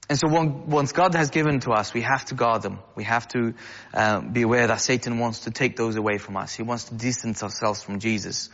and 0.09 0.17
so 0.17 0.27
once 0.29 0.93
God 0.93 1.15
has 1.15 1.31
given 1.31 1.59
to 1.61 1.71
us, 1.71 1.93
we 1.93 2.01
have 2.01 2.23
to 2.25 2.35
guard 2.35 2.61
them. 2.61 2.79
We 2.95 3.03
have 3.03 3.27
to 3.29 3.53
uh, 3.93 4.21
be 4.21 4.43
aware 4.43 4.67
that 4.67 4.79
Satan 4.79 5.19
wants 5.19 5.41
to 5.41 5.51
take 5.51 5.75
those 5.75 5.97
away 5.97 6.17
from 6.17 6.37
us. 6.37 6.53
He 6.53 6.63
wants 6.63 6.85
to 6.85 6.95
distance 6.95 7.43
ourselves 7.43 7.83
from 7.83 7.99
Jesus. 7.99 8.49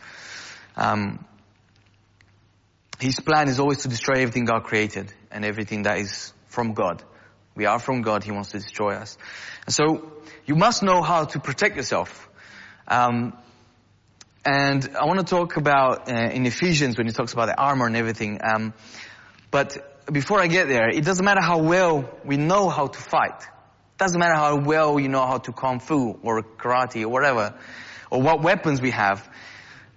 Um, 0.76 1.24
his 2.98 3.20
plan 3.20 3.48
is 3.48 3.60
always 3.60 3.82
to 3.82 3.88
destroy 3.88 4.14
everything 4.14 4.46
God 4.46 4.64
created 4.64 5.12
and 5.30 5.44
everything 5.44 5.84
that 5.84 5.98
is 5.98 6.32
from 6.48 6.72
God. 6.72 7.04
We 7.54 7.66
are 7.66 7.78
from 7.78 8.02
God. 8.02 8.24
He 8.24 8.32
wants 8.32 8.50
to 8.50 8.58
destroy 8.58 8.94
us. 8.94 9.16
And 9.66 9.74
so 9.74 10.10
you 10.46 10.56
must 10.56 10.82
know 10.82 11.02
how 11.02 11.24
to 11.24 11.38
protect 11.38 11.76
yourself. 11.76 12.28
Um, 12.88 13.32
and 14.44 14.96
I 15.00 15.06
want 15.06 15.20
to 15.20 15.24
talk 15.26 15.56
about 15.56 16.08
uh, 16.10 16.14
in 16.14 16.44
Ephesians 16.46 16.98
when 16.98 17.06
he 17.06 17.12
talks 17.12 17.32
about 17.32 17.46
the 17.46 17.58
armor 17.58 17.86
and 17.86 17.96
everything. 17.96 18.40
Um, 18.42 18.74
but 19.50 20.04
before 20.12 20.40
I 20.40 20.48
get 20.48 20.68
there, 20.68 20.88
it 20.88 21.04
doesn't 21.04 21.24
matter 21.24 21.40
how 21.40 21.58
well 21.58 22.10
we 22.24 22.36
know 22.36 22.68
how 22.68 22.88
to 22.88 22.98
fight. 22.98 23.40
It 23.40 23.98
doesn't 23.98 24.18
matter 24.18 24.34
how 24.34 24.56
well 24.56 24.94
we 24.94 25.08
know 25.08 25.24
how 25.24 25.38
to 25.38 25.52
kung 25.52 25.80
fu 25.80 26.18
or 26.22 26.42
karate 26.42 27.02
or 27.02 27.08
whatever, 27.08 27.54
or 28.10 28.20
what 28.20 28.42
weapons 28.42 28.82
we 28.82 28.90
have. 28.90 29.26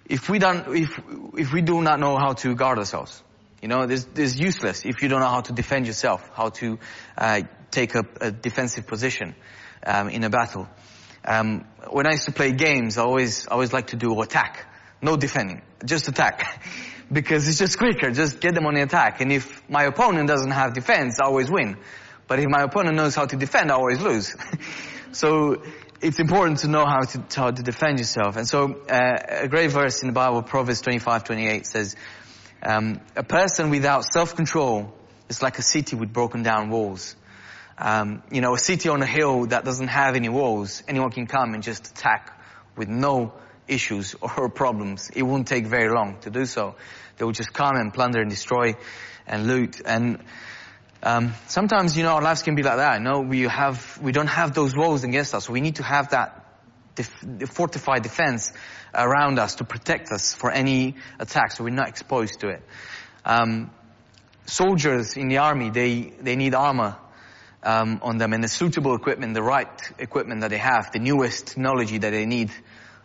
If 0.06 0.30
we 0.30 0.38
don't, 0.38 0.74
if 0.74 0.98
if 1.36 1.52
we 1.52 1.60
do 1.60 1.82
not 1.82 2.00
know 2.00 2.16
how 2.16 2.32
to 2.34 2.54
guard 2.54 2.78
ourselves, 2.78 3.22
you 3.60 3.68
know, 3.68 3.86
this 3.86 4.06
is 4.16 4.38
useless. 4.38 4.86
If 4.86 5.02
you 5.02 5.08
don't 5.08 5.20
know 5.20 5.28
how 5.28 5.42
to 5.42 5.52
defend 5.52 5.86
yourself, 5.86 6.30
how 6.34 6.50
to 6.50 6.78
uh, 7.18 7.42
take 7.70 7.94
a, 7.94 8.06
a 8.20 8.30
defensive 8.30 8.86
position 8.86 9.34
um, 9.84 10.08
in 10.08 10.24
a 10.24 10.30
battle. 10.30 10.68
Um, 11.24 11.66
when 11.90 12.06
I 12.06 12.12
used 12.12 12.24
to 12.26 12.32
play 12.32 12.52
games, 12.52 12.98
I 12.98 13.02
always, 13.02 13.46
I 13.48 13.52
always 13.52 13.72
like 13.72 13.88
to 13.88 13.96
do 13.96 14.20
attack. 14.22 14.66
No 15.02 15.16
defending. 15.16 15.62
Just 15.84 16.08
attack. 16.08 16.62
because 17.12 17.48
it's 17.48 17.58
just 17.58 17.78
quicker. 17.78 18.10
Just 18.10 18.40
get 18.40 18.54
them 18.54 18.66
on 18.66 18.74
the 18.74 18.82
attack. 18.82 19.20
And 19.20 19.32
if 19.32 19.68
my 19.68 19.84
opponent 19.84 20.28
doesn't 20.28 20.50
have 20.50 20.74
defense, 20.74 21.18
I 21.20 21.24
always 21.24 21.50
win. 21.50 21.76
But 22.26 22.38
if 22.40 22.46
my 22.48 22.62
opponent 22.62 22.96
knows 22.96 23.14
how 23.14 23.26
to 23.26 23.36
defend, 23.36 23.70
I 23.70 23.74
always 23.74 24.00
lose. 24.00 24.36
so 25.12 25.62
it's 26.00 26.20
important 26.20 26.60
to 26.60 26.68
know 26.68 26.84
how 26.84 27.00
to, 27.00 27.24
how 27.34 27.50
to 27.50 27.62
defend 27.62 27.98
yourself. 27.98 28.36
And 28.36 28.46
so 28.46 28.82
uh, 28.88 29.18
a 29.28 29.48
great 29.48 29.70
verse 29.70 30.02
in 30.02 30.08
the 30.08 30.12
Bible, 30.12 30.42
Proverbs 30.42 30.80
25, 30.82 31.24
28 31.24 31.66
says, 31.66 31.96
um, 32.62 33.00
a 33.16 33.22
person 33.22 33.70
without 33.70 34.04
self-control 34.04 34.92
is 35.28 35.42
like 35.42 35.58
a 35.58 35.62
city 35.62 35.96
with 35.96 36.12
broken 36.12 36.42
down 36.42 36.70
walls 36.70 37.16
um, 37.78 38.22
you 38.30 38.40
know, 38.40 38.54
a 38.54 38.58
city 38.58 38.88
on 38.88 39.02
a 39.02 39.06
hill 39.06 39.46
that 39.46 39.64
doesn't 39.64 39.88
have 39.88 40.16
any 40.16 40.28
walls, 40.28 40.82
anyone 40.88 41.10
can 41.10 41.26
come 41.26 41.54
and 41.54 41.62
just 41.62 41.88
attack 41.88 42.38
with 42.76 42.88
no 42.88 43.32
issues 43.66 44.14
or 44.20 44.48
problems. 44.48 45.10
It 45.14 45.22
won't 45.22 45.46
take 45.46 45.66
very 45.66 45.88
long 45.88 46.18
to 46.20 46.30
do 46.30 46.46
so. 46.46 46.74
They 47.16 47.24
will 47.24 47.32
just 47.32 47.52
come 47.52 47.76
and 47.76 47.92
plunder 47.92 48.20
and 48.20 48.30
destroy 48.30 48.76
and 49.26 49.46
loot. 49.46 49.80
And 49.84 50.22
um, 51.02 51.34
sometimes, 51.46 51.96
you 51.96 52.02
know, 52.02 52.14
our 52.14 52.22
lives 52.22 52.42
can 52.42 52.54
be 52.54 52.62
like 52.62 52.76
that. 52.76 53.00
No, 53.00 53.20
we 53.20 53.42
have, 53.42 53.98
we 54.02 54.12
don't 54.12 54.28
have 54.28 54.54
those 54.54 54.76
walls 54.76 55.04
against 55.04 55.34
us. 55.34 55.48
We 55.48 55.60
need 55.60 55.76
to 55.76 55.82
have 55.82 56.10
that 56.10 56.44
def- 56.94 57.50
fortified 57.50 58.02
defense 58.02 58.52
around 58.94 59.38
us 59.38 59.56
to 59.56 59.64
protect 59.64 60.10
us 60.10 60.34
for 60.34 60.50
any 60.50 60.96
attack, 61.18 61.52
so 61.52 61.64
we're 61.64 61.70
not 61.70 61.88
exposed 61.88 62.40
to 62.40 62.48
it. 62.48 62.62
Um, 63.24 63.70
soldiers 64.46 65.16
in 65.16 65.28
the 65.28 65.38
army, 65.38 65.70
they 65.70 66.12
they 66.20 66.36
need 66.36 66.54
armor 66.54 66.96
um, 67.62 68.00
on 68.02 68.18
them 68.18 68.32
and 68.32 68.42
the 68.42 68.48
suitable 68.48 68.94
equipment, 68.94 69.34
the 69.34 69.42
right 69.42 69.68
equipment 69.98 70.42
that 70.42 70.50
they 70.50 70.58
have, 70.58 70.92
the 70.92 70.98
newest 70.98 71.48
technology 71.48 71.98
that 71.98 72.10
they 72.10 72.26
need, 72.26 72.50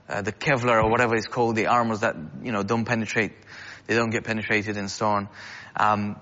uh, 0.08 0.22
the 0.22 0.32
Kevlar 0.32 0.84
or 0.84 0.90
whatever 0.90 1.16
it's 1.16 1.28
called, 1.28 1.56
the 1.56 1.68
armors 1.68 2.02
that, 2.02 2.16
you 2.44 2.52
know, 2.52 2.64
don't 2.64 2.86
penetrate, 2.86 3.34
they 3.88 3.96
don't 3.96 4.12
get 4.12 4.24
penetrated 4.24 4.78
and 4.78 4.90
so 4.90 5.08
on. 5.08 5.30
Um, 5.76 6.20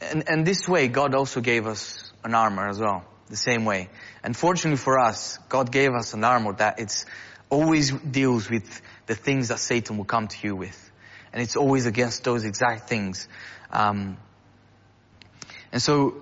and, 0.00 0.28
and 0.28 0.46
this 0.46 0.68
way, 0.68 0.88
God 0.88 1.14
also 1.14 1.40
gave 1.40 1.66
us 1.66 2.12
an 2.22 2.34
armor 2.34 2.68
as 2.68 2.78
well, 2.78 3.04
the 3.28 3.36
same 3.36 3.64
way. 3.64 3.90
Unfortunately 4.22 4.78
for 4.78 4.98
us, 4.98 5.38
God 5.48 5.70
gave 5.70 5.92
us 5.92 6.14
an 6.14 6.24
armor 6.24 6.54
that 6.54 6.78
it's 6.78 7.04
always 7.50 7.90
deals 7.90 8.50
with 8.50 8.80
the 9.06 9.14
things 9.14 9.48
that 9.48 9.58
Satan 9.58 9.98
will 9.98 10.04
come 10.04 10.28
to 10.28 10.36
you 10.46 10.56
with. 10.56 10.90
And 11.34 11.42
it's 11.42 11.56
always 11.56 11.84
against 11.86 12.22
those 12.22 12.44
exact 12.44 12.88
things. 12.88 13.26
Um, 13.72 14.16
and 15.72 15.82
so 15.82 16.14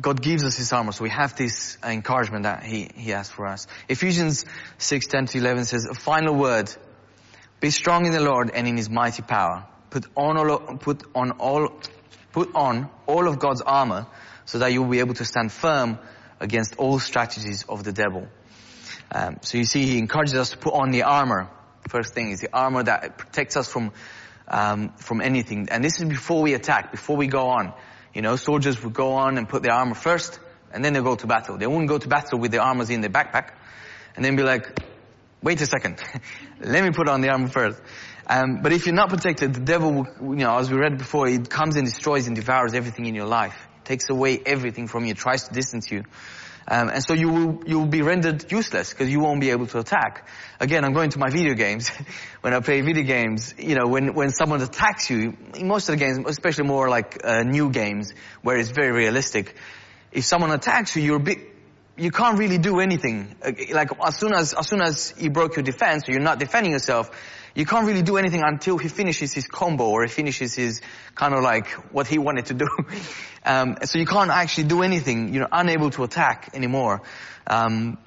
God 0.00 0.22
gives 0.22 0.44
us 0.44 0.56
His 0.56 0.72
armor, 0.72 0.92
so 0.92 1.02
we 1.02 1.10
have 1.10 1.36
this 1.36 1.76
encouragement 1.82 2.44
that 2.44 2.62
He 2.62 2.88
He 2.94 3.10
has 3.10 3.28
for 3.28 3.46
us. 3.46 3.66
Ephesians 3.88 4.44
six 4.78 5.08
ten 5.08 5.26
to 5.26 5.38
eleven 5.38 5.64
says, 5.64 5.84
"A 5.84 5.94
final 5.94 6.36
word: 6.36 6.72
Be 7.58 7.70
strong 7.70 8.06
in 8.06 8.12
the 8.12 8.20
Lord 8.20 8.52
and 8.54 8.68
in 8.68 8.76
His 8.76 8.88
mighty 8.88 9.22
power. 9.22 9.66
Put 9.90 10.06
on 10.16 10.36
all 10.38 10.58
put 10.78 11.02
on 11.12 11.32
all 11.32 11.80
put 12.30 12.54
on 12.54 12.88
all 13.06 13.26
of 13.26 13.40
God's 13.40 13.62
armor, 13.62 14.06
so 14.44 14.60
that 14.60 14.72
you 14.72 14.80
will 14.82 14.90
be 14.90 15.00
able 15.00 15.14
to 15.14 15.24
stand 15.24 15.50
firm 15.50 15.98
against 16.38 16.76
all 16.76 17.00
strategies 17.00 17.64
of 17.68 17.82
the 17.82 17.92
devil." 17.92 18.28
Um, 19.10 19.38
so 19.42 19.58
you 19.58 19.64
see, 19.64 19.84
He 19.84 19.98
encourages 19.98 20.36
us 20.36 20.50
to 20.50 20.56
put 20.56 20.72
on 20.72 20.92
the 20.92 21.02
armor. 21.02 21.50
First 21.88 22.14
thing 22.14 22.30
is 22.30 22.40
the 22.40 22.56
armor 22.56 22.84
that 22.84 23.18
protects 23.18 23.56
us 23.56 23.68
from 23.68 23.90
um, 24.52 24.90
from 24.96 25.20
anything. 25.20 25.68
And 25.70 25.82
this 25.82 26.00
is 26.00 26.08
before 26.08 26.42
we 26.42 26.54
attack, 26.54 26.92
before 26.92 27.16
we 27.16 27.26
go 27.26 27.48
on. 27.48 27.72
You 28.14 28.20
know, 28.20 28.36
soldiers 28.36 28.82
would 28.84 28.92
go 28.92 29.14
on 29.14 29.38
and 29.38 29.48
put 29.48 29.62
their 29.62 29.72
armor 29.72 29.94
first, 29.94 30.38
and 30.72 30.84
then 30.84 30.92
they 30.92 31.00
go 31.00 31.16
to 31.16 31.26
battle. 31.26 31.56
They 31.56 31.66
wouldn't 31.66 31.88
go 31.88 31.98
to 31.98 32.08
battle 32.08 32.38
with 32.38 32.52
their 32.52 32.60
armors 32.60 32.90
in 32.90 33.00
their 33.00 33.10
backpack, 33.10 33.54
and 34.14 34.24
then 34.24 34.36
be 34.36 34.42
like, 34.42 34.78
wait 35.42 35.60
a 35.62 35.66
second, 35.66 35.98
let 36.60 36.84
me 36.84 36.90
put 36.90 37.08
on 37.08 37.22
the 37.22 37.30
armor 37.30 37.48
first. 37.48 37.80
Um, 38.26 38.60
but 38.62 38.72
if 38.72 38.86
you're 38.86 38.94
not 38.94 39.08
protected, 39.08 39.54
the 39.54 39.60
devil, 39.60 39.92
will, 39.92 40.06
you 40.20 40.44
know, 40.44 40.56
as 40.58 40.70
we 40.70 40.78
read 40.78 40.98
before, 40.98 41.26
it 41.26 41.50
comes 41.50 41.76
and 41.76 41.86
destroys 41.86 42.26
and 42.26 42.36
devours 42.36 42.74
everything 42.74 43.06
in 43.06 43.14
your 43.14 43.26
life, 43.26 43.56
takes 43.84 44.08
away 44.10 44.40
everything 44.44 44.86
from 44.86 45.04
you, 45.06 45.14
tries 45.14 45.48
to 45.48 45.54
distance 45.54 45.90
you. 45.90 46.04
Um, 46.68 46.88
and 46.88 47.04
so 47.04 47.14
you 47.14 47.28
will 47.28 47.62
you 47.66 47.78
will 47.80 47.86
be 47.86 48.02
rendered 48.02 48.50
useless 48.50 48.90
because 48.90 49.10
you 49.10 49.20
won't 49.20 49.40
be 49.40 49.50
able 49.50 49.66
to 49.68 49.78
attack. 49.78 50.28
Again, 50.60 50.84
I'm 50.84 50.92
going 50.92 51.10
to 51.10 51.18
my 51.18 51.28
video 51.30 51.54
games. 51.54 51.90
when 52.40 52.54
I 52.54 52.60
play 52.60 52.80
video 52.80 53.04
games, 53.04 53.54
you 53.58 53.74
know, 53.74 53.86
when 53.86 54.14
when 54.14 54.30
someone 54.30 54.62
attacks 54.62 55.10
you, 55.10 55.36
most 55.60 55.88
of 55.88 55.98
the 55.98 56.04
games, 56.04 56.18
especially 56.26 56.64
more 56.64 56.88
like 56.88 57.20
uh, 57.24 57.42
new 57.42 57.70
games 57.70 58.12
where 58.42 58.56
it's 58.56 58.70
very 58.70 58.92
realistic, 58.92 59.56
if 60.12 60.24
someone 60.24 60.52
attacks 60.52 60.96
you, 60.96 61.02
you're 61.02 61.16
a 61.16 61.20
bit 61.20 61.38
you 61.96 62.10
can't 62.10 62.38
really 62.38 62.58
do 62.58 62.80
anything. 62.80 63.36
Like 63.70 63.90
as 64.04 64.18
soon 64.18 64.32
as 64.32 64.54
as 64.54 64.68
soon 64.68 64.80
as 64.80 65.14
you 65.18 65.30
broke 65.30 65.56
your 65.56 65.62
defense, 65.62 66.08
or 66.08 66.12
you're 66.12 66.22
not 66.22 66.38
defending 66.38 66.72
yourself, 66.72 67.10
you 67.54 67.66
can't 67.66 67.86
really 67.86 68.02
do 68.02 68.16
anything 68.16 68.42
until 68.42 68.78
he 68.78 68.88
finishes 68.88 69.32
his 69.32 69.46
combo 69.46 69.84
or 69.88 70.02
he 70.02 70.08
finishes 70.08 70.54
his 70.54 70.80
kind 71.14 71.34
of 71.34 71.42
like 71.42 71.68
what 71.92 72.06
he 72.06 72.18
wanted 72.18 72.46
to 72.46 72.54
do. 72.54 72.68
um, 73.44 73.76
so 73.84 73.98
you 73.98 74.06
can't 74.06 74.30
actually 74.30 74.64
do 74.64 74.82
anything. 74.82 75.34
You're 75.34 75.48
unable 75.52 75.90
to 75.90 76.04
attack 76.04 76.50
anymore. 76.54 77.02
Um, 77.46 77.98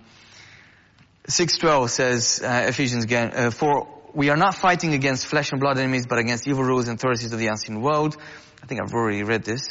612 1.27 1.91
says, 1.91 2.41
uh, 2.43 2.65
Ephesians 2.67 3.03
again, 3.03 3.31
uh, 3.35 3.51
for 3.51 3.87
we 4.13 4.29
are 4.29 4.37
not 4.37 4.55
fighting 4.55 4.93
against 4.93 5.25
flesh 5.25 5.51
and 5.51 5.59
blood 5.59 5.77
enemies, 5.77 6.05
but 6.07 6.19
against 6.19 6.47
evil 6.47 6.63
rulers 6.63 6.87
and 6.87 6.97
authorities 6.97 7.33
of 7.33 7.39
the 7.39 7.47
unseen 7.47 7.81
world. 7.81 8.15
I 8.63 8.65
think 8.65 8.81
I've 8.81 8.93
already 8.93 9.23
read 9.23 9.43
this. 9.43 9.67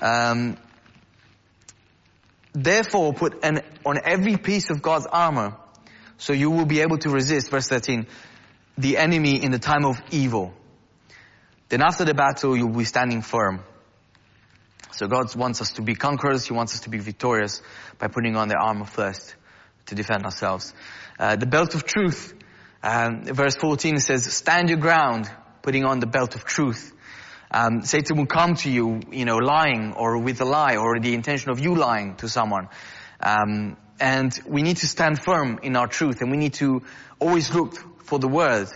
Um, 0.00 0.56
therefore, 2.52 3.14
put 3.14 3.44
an, 3.44 3.62
on 3.84 4.00
every 4.04 4.36
piece 4.36 4.70
of 4.70 4.82
God's 4.82 5.06
armor 5.06 5.56
so 6.18 6.32
you 6.32 6.50
will 6.50 6.66
be 6.66 6.80
able 6.80 6.98
to 6.98 7.10
resist, 7.10 7.50
verse 7.50 7.68
13, 7.68 8.06
the 8.78 8.96
enemy 8.96 9.42
in 9.42 9.50
the 9.50 9.58
time 9.58 9.84
of 9.84 10.00
evil. 10.10 10.54
Then 11.68 11.82
after 11.82 12.04
the 12.04 12.14
battle, 12.14 12.56
you'll 12.56 12.68
be 12.68 12.84
standing 12.84 13.22
firm. 13.22 13.62
So 14.92 15.08
God 15.08 15.34
wants 15.34 15.60
us 15.60 15.72
to 15.72 15.82
be 15.82 15.94
conquerors. 15.94 16.46
He 16.46 16.54
wants 16.54 16.74
us 16.74 16.80
to 16.80 16.90
be 16.90 16.98
victorious 16.98 17.60
by 17.98 18.08
putting 18.08 18.36
on 18.36 18.48
the 18.48 18.56
armor 18.56 18.86
first 18.86 19.34
to 19.86 19.94
defend 19.94 20.24
ourselves. 20.24 20.72
Uh, 21.18 21.36
the 21.36 21.46
belt 21.46 21.74
of 21.74 21.84
truth, 21.84 22.34
um, 22.82 23.24
verse 23.24 23.56
14 23.56 23.98
says, 23.98 24.32
stand 24.32 24.68
your 24.68 24.78
ground, 24.78 25.30
putting 25.62 25.84
on 25.84 26.00
the 26.00 26.06
belt 26.06 26.34
of 26.34 26.44
truth. 26.44 26.92
Um, 27.50 27.82
Satan 27.82 28.16
will 28.16 28.26
come 28.26 28.54
to 28.56 28.70
you, 28.70 29.00
you 29.10 29.24
know, 29.24 29.36
lying 29.36 29.92
or 29.92 30.18
with 30.18 30.40
a 30.40 30.44
lie 30.44 30.76
or 30.76 30.98
the 30.98 31.14
intention 31.14 31.50
of 31.50 31.60
you 31.60 31.74
lying 31.74 32.16
to 32.16 32.28
someone. 32.28 32.68
Um, 33.20 33.76
and 34.00 34.38
we 34.46 34.62
need 34.62 34.78
to 34.78 34.86
stand 34.86 35.20
firm 35.20 35.60
in 35.62 35.76
our 35.76 35.86
truth 35.86 36.20
and 36.20 36.30
we 36.30 36.36
need 36.36 36.54
to 36.54 36.82
always 37.18 37.52
look 37.54 37.76
for 38.04 38.18
the 38.18 38.28
word, 38.28 38.68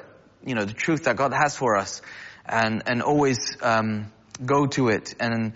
you 0.45 0.55
know, 0.55 0.65
the 0.65 0.73
truth 0.73 1.05
that 1.05 1.17
God 1.17 1.33
has 1.33 1.57
for 1.57 1.77
us 1.77 2.03
and, 2.47 2.83
and 2.87 3.03
always, 3.03 3.57
um, 3.63 4.11
go 4.45 4.67
to 4.67 4.89
it. 4.89 5.15
And 5.21 5.53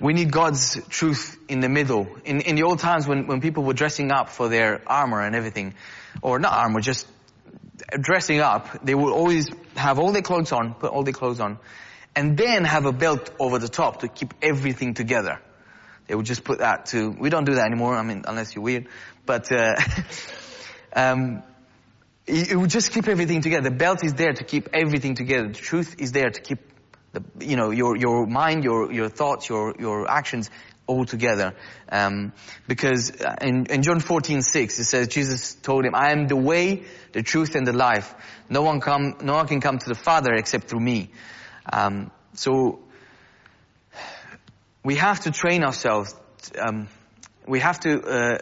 we 0.00 0.14
need 0.14 0.32
God's 0.32 0.80
truth 0.88 1.38
in 1.48 1.60
the 1.60 1.68
middle. 1.68 2.08
In, 2.24 2.40
in 2.40 2.56
the 2.56 2.64
old 2.64 2.78
times 2.78 3.06
when, 3.06 3.26
when 3.26 3.40
people 3.40 3.62
were 3.62 3.74
dressing 3.74 4.10
up 4.10 4.30
for 4.30 4.48
their 4.48 4.82
armor 4.86 5.20
and 5.20 5.34
everything, 5.34 5.74
or 6.22 6.38
not 6.38 6.52
armor, 6.52 6.80
just 6.80 7.06
dressing 8.00 8.40
up, 8.40 8.84
they 8.84 8.94
would 8.94 9.12
always 9.12 9.48
have 9.76 9.98
all 9.98 10.12
their 10.12 10.22
clothes 10.22 10.52
on, 10.52 10.74
put 10.74 10.90
all 10.90 11.02
their 11.02 11.12
clothes 11.12 11.40
on, 11.40 11.58
and 12.14 12.36
then 12.36 12.64
have 12.64 12.86
a 12.86 12.92
belt 12.92 13.30
over 13.38 13.58
the 13.58 13.68
top 13.68 14.00
to 14.00 14.08
keep 14.08 14.34
everything 14.42 14.94
together. 14.94 15.40
They 16.12 16.16
would 16.16 16.26
just 16.26 16.44
put 16.44 16.58
that 16.58 16.84
to, 16.88 17.08
we 17.08 17.30
don't 17.30 17.44
do 17.44 17.54
that 17.54 17.64
anymore, 17.64 17.96
I 17.96 18.02
mean, 18.02 18.24
unless 18.28 18.54
you're 18.54 18.62
weird. 18.62 18.86
But, 19.24 19.50
uh, 19.50 19.76
um, 20.94 21.42
it, 22.26 22.54
would 22.54 22.68
just 22.68 22.92
keep 22.92 23.08
everything 23.08 23.40
together. 23.40 23.70
The 23.70 23.74
belt 23.74 24.04
is 24.04 24.12
there 24.12 24.34
to 24.34 24.44
keep 24.44 24.68
everything 24.74 25.14
together. 25.14 25.48
The 25.48 25.54
truth 25.54 25.96
is 25.96 26.12
there 26.12 26.28
to 26.28 26.38
keep 26.38 26.58
the, 27.14 27.24
you 27.40 27.56
know, 27.56 27.70
your, 27.70 27.96
your 27.96 28.26
mind, 28.26 28.62
your, 28.62 28.92
your 28.92 29.08
thoughts, 29.08 29.48
your, 29.48 29.74
your 29.78 30.06
actions 30.06 30.50
all 30.86 31.06
together. 31.06 31.54
Um, 31.90 32.34
because 32.68 33.18
uh, 33.18 33.36
in, 33.40 33.64
in 33.70 33.82
John 33.82 34.00
14, 34.00 34.42
6, 34.42 34.78
it 34.80 34.84
says, 34.84 35.08
Jesus 35.08 35.54
told 35.54 35.86
him, 35.86 35.94
I 35.94 36.12
am 36.12 36.26
the 36.26 36.36
way, 36.36 36.82
the 37.12 37.22
truth, 37.22 37.54
and 37.54 37.66
the 37.66 37.72
life. 37.72 38.14
No 38.50 38.60
one 38.60 38.82
come, 38.82 39.16
no 39.22 39.32
one 39.32 39.46
can 39.46 39.62
come 39.62 39.78
to 39.78 39.88
the 39.88 39.94
Father 39.94 40.34
except 40.34 40.68
through 40.68 40.80
me. 40.80 41.10
Um, 41.72 42.10
so, 42.34 42.80
we 44.84 44.96
have 44.96 45.20
to 45.20 45.30
train 45.30 45.62
ourselves. 45.62 46.14
Um, 46.58 46.88
we 47.46 47.60
have 47.60 47.78
to, 47.80 48.02
uh, 48.02 48.38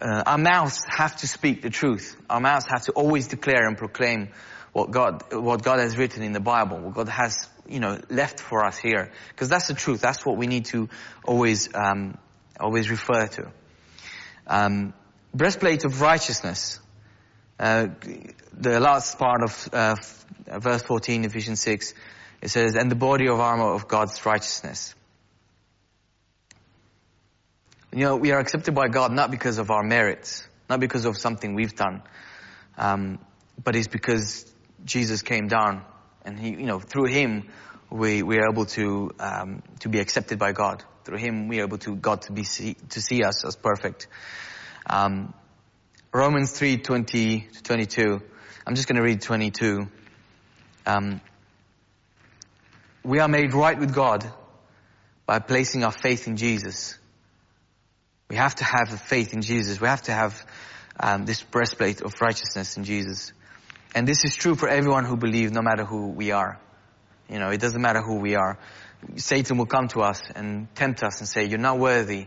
uh, 0.00 0.22
our 0.26 0.38
mouths 0.38 0.84
have 0.88 1.16
to 1.16 1.28
speak 1.28 1.62
the 1.62 1.70
truth. 1.70 2.16
Our 2.28 2.40
mouths 2.40 2.66
have 2.68 2.84
to 2.84 2.92
always 2.92 3.28
declare 3.28 3.66
and 3.66 3.76
proclaim 3.76 4.28
what 4.72 4.90
God, 4.90 5.32
what 5.32 5.62
God 5.62 5.78
has 5.78 5.96
written 5.96 6.22
in 6.22 6.32
the 6.32 6.40
Bible, 6.40 6.78
what 6.78 6.94
God 6.94 7.08
has, 7.08 7.48
you 7.66 7.80
know, 7.80 7.98
left 8.10 8.40
for 8.40 8.64
us 8.64 8.76
here. 8.76 9.12
Because 9.30 9.48
that's 9.48 9.68
the 9.68 9.74
truth. 9.74 10.00
That's 10.00 10.24
what 10.26 10.36
we 10.36 10.46
need 10.46 10.66
to 10.66 10.88
always, 11.24 11.68
um, 11.74 12.18
always 12.60 12.90
refer 12.90 13.26
to. 13.26 13.52
Um, 14.46 14.92
breastplate 15.34 15.84
of 15.84 16.00
righteousness. 16.00 16.80
Uh, 17.58 17.88
the 18.52 18.80
last 18.80 19.18
part 19.18 19.42
of 19.42 19.68
uh, 19.72 19.94
verse 20.58 20.82
14, 20.82 21.24
Ephesians 21.24 21.60
6, 21.60 21.94
it 22.42 22.48
says, 22.48 22.74
and 22.74 22.90
the 22.90 22.96
body 22.96 23.28
of 23.28 23.40
armor 23.40 23.72
of 23.72 23.88
God's 23.88 24.24
righteousness. 24.26 24.94
You 27.94 28.06
know, 28.06 28.16
we 28.16 28.32
are 28.32 28.38
accepted 28.38 28.74
by 28.74 28.88
God 28.88 29.12
not 29.12 29.30
because 29.30 29.58
of 29.58 29.70
our 29.70 29.82
merits, 29.82 30.48
not 30.70 30.80
because 30.80 31.04
of 31.04 31.18
something 31.18 31.54
we've 31.54 31.76
done, 31.76 32.02
um, 32.78 33.18
but 33.62 33.76
it's 33.76 33.86
because 33.88 34.50
Jesus 34.82 35.20
came 35.20 35.46
down, 35.46 35.84
and 36.24 36.40
he, 36.40 36.50
you 36.50 36.64
know, 36.64 36.80
through 36.80 37.04
Him, 37.04 37.48
we 37.90 38.22
we 38.22 38.38
are 38.38 38.48
able 38.50 38.64
to 38.64 39.10
um, 39.20 39.62
to 39.80 39.90
be 39.90 40.00
accepted 40.00 40.38
by 40.38 40.52
God. 40.52 40.82
Through 41.04 41.18
Him, 41.18 41.48
we 41.48 41.60
are 41.60 41.64
able 41.64 41.76
to 41.78 41.94
God 41.94 42.22
to 42.22 42.32
be 42.32 42.44
see, 42.44 42.76
to 42.90 43.02
see 43.02 43.22
us 43.24 43.44
as 43.44 43.56
perfect. 43.56 44.06
Um, 44.86 45.34
Romans 46.14 46.50
three 46.50 46.78
twenty 46.78 47.40
to 47.40 47.62
twenty 47.62 47.84
two. 47.84 48.22
I'm 48.66 48.74
just 48.74 48.88
going 48.88 48.96
to 48.96 49.02
read 49.02 49.20
twenty 49.20 49.50
two. 49.50 49.88
Um, 50.86 51.20
we 53.04 53.18
are 53.18 53.28
made 53.28 53.52
right 53.52 53.78
with 53.78 53.94
God 53.94 54.24
by 55.26 55.40
placing 55.40 55.84
our 55.84 55.92
faith 55.92 56.26
in 56.26 56.38
Jesus. 56.38 56.96
We 58.28 58.36
have 58.36 58.54
to 58.56 58.64
have 58.64 58.92
a 58.92 58.96
faith 58.96 59.34
in 59.34 59.42
Jesus. 59.42 59.80
We 59.80 59.88
have 59.88 60.02
to 60.02 60.12
have 60.12 60.46
um, 60.98 61.24
this 61.26 61.42
breastplate 61.42 62.00
of 62.00 62.14
righteousness 62.20 62.76
in 62.76 62.84
Jesus. 62.84 63.32
And 63.94 64.08
this 64.08 64.24
is 64.24 64.34
true 64.34 64.54
for 64.54 64.68
everyone 64.68 65.04
who 65.04 65.16
believes, 65.16 65.52
no 65.52 65.62
matter 65.62 65.84
who 65.84 66.08
we 66.08 66.30
are. 66.30 66.58
You 67.28 67.38
know, 67.38 67.50
it 67.50 67.60
doesn't 67.60 67.80
matter 67.80 68.00
who 68.00 68.20
we 68.20 68.36
are. 68.36 68.58
Satan 69.16 69.58
will 69.58 69.66
come 69.66 69.88
to 69.88 70.00
us 70.00 70.22
and 70.34 70.72
tempt 70.74 71.02
us 71.02 71.20
and 71.20 71.28
say, 71.28 71.44
you're 71.44 71.58
not 71.58 71.78
worthy. 71.78 72.26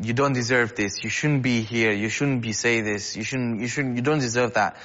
You 0.00 0.12
don't 0.12 0.32
deserve 0.32 0.74
this. 0.74 1.02
You 1.02 1.10
shouldn't 1.10 1.42
be 1.42 1.62
here. 1.62 1.92
You 1.92 2.08
shouldn't 2.08 2.42
be 2.42 2.52
say 2.52 2.80
this. 2.80 3.16
You 3.16 3.22
shouldn't, 3.22 3.60
you 3.60 3.68
shouldn't, 3.68 3.96
you 3.96 4.02
don't 4.02 4.18
deserve 4.18 4.54
that. 4.54 4.76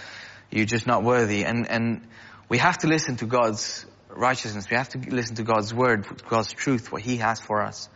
You're 0.51 0.65
just 0.65 0.87
not 0.87 1.03
worthy. 1.03 1.43
And, 1.45 1.69
and 1.69 2.07
we 2.49 2.57
have 2.57 2.77
to 2.79 2.87
listen 2.87 3.17
to 3.17 3.25
God's 3.25 3.85
righteousness. 4.09 4.69
We 4.69 4.77
have 4.77 4.89
to 4.89 4.99
listen 4.99 5.35
to 5.35 5.43
God's 5.43 5.73
word, 5.73 6.05
God's 6.27 6.53
truth, 6.53 6.91
what 6.91 7.01
He 7.01 7.17
has 7.17 7.39
for 7.39 7.61
us. 7.61 7.89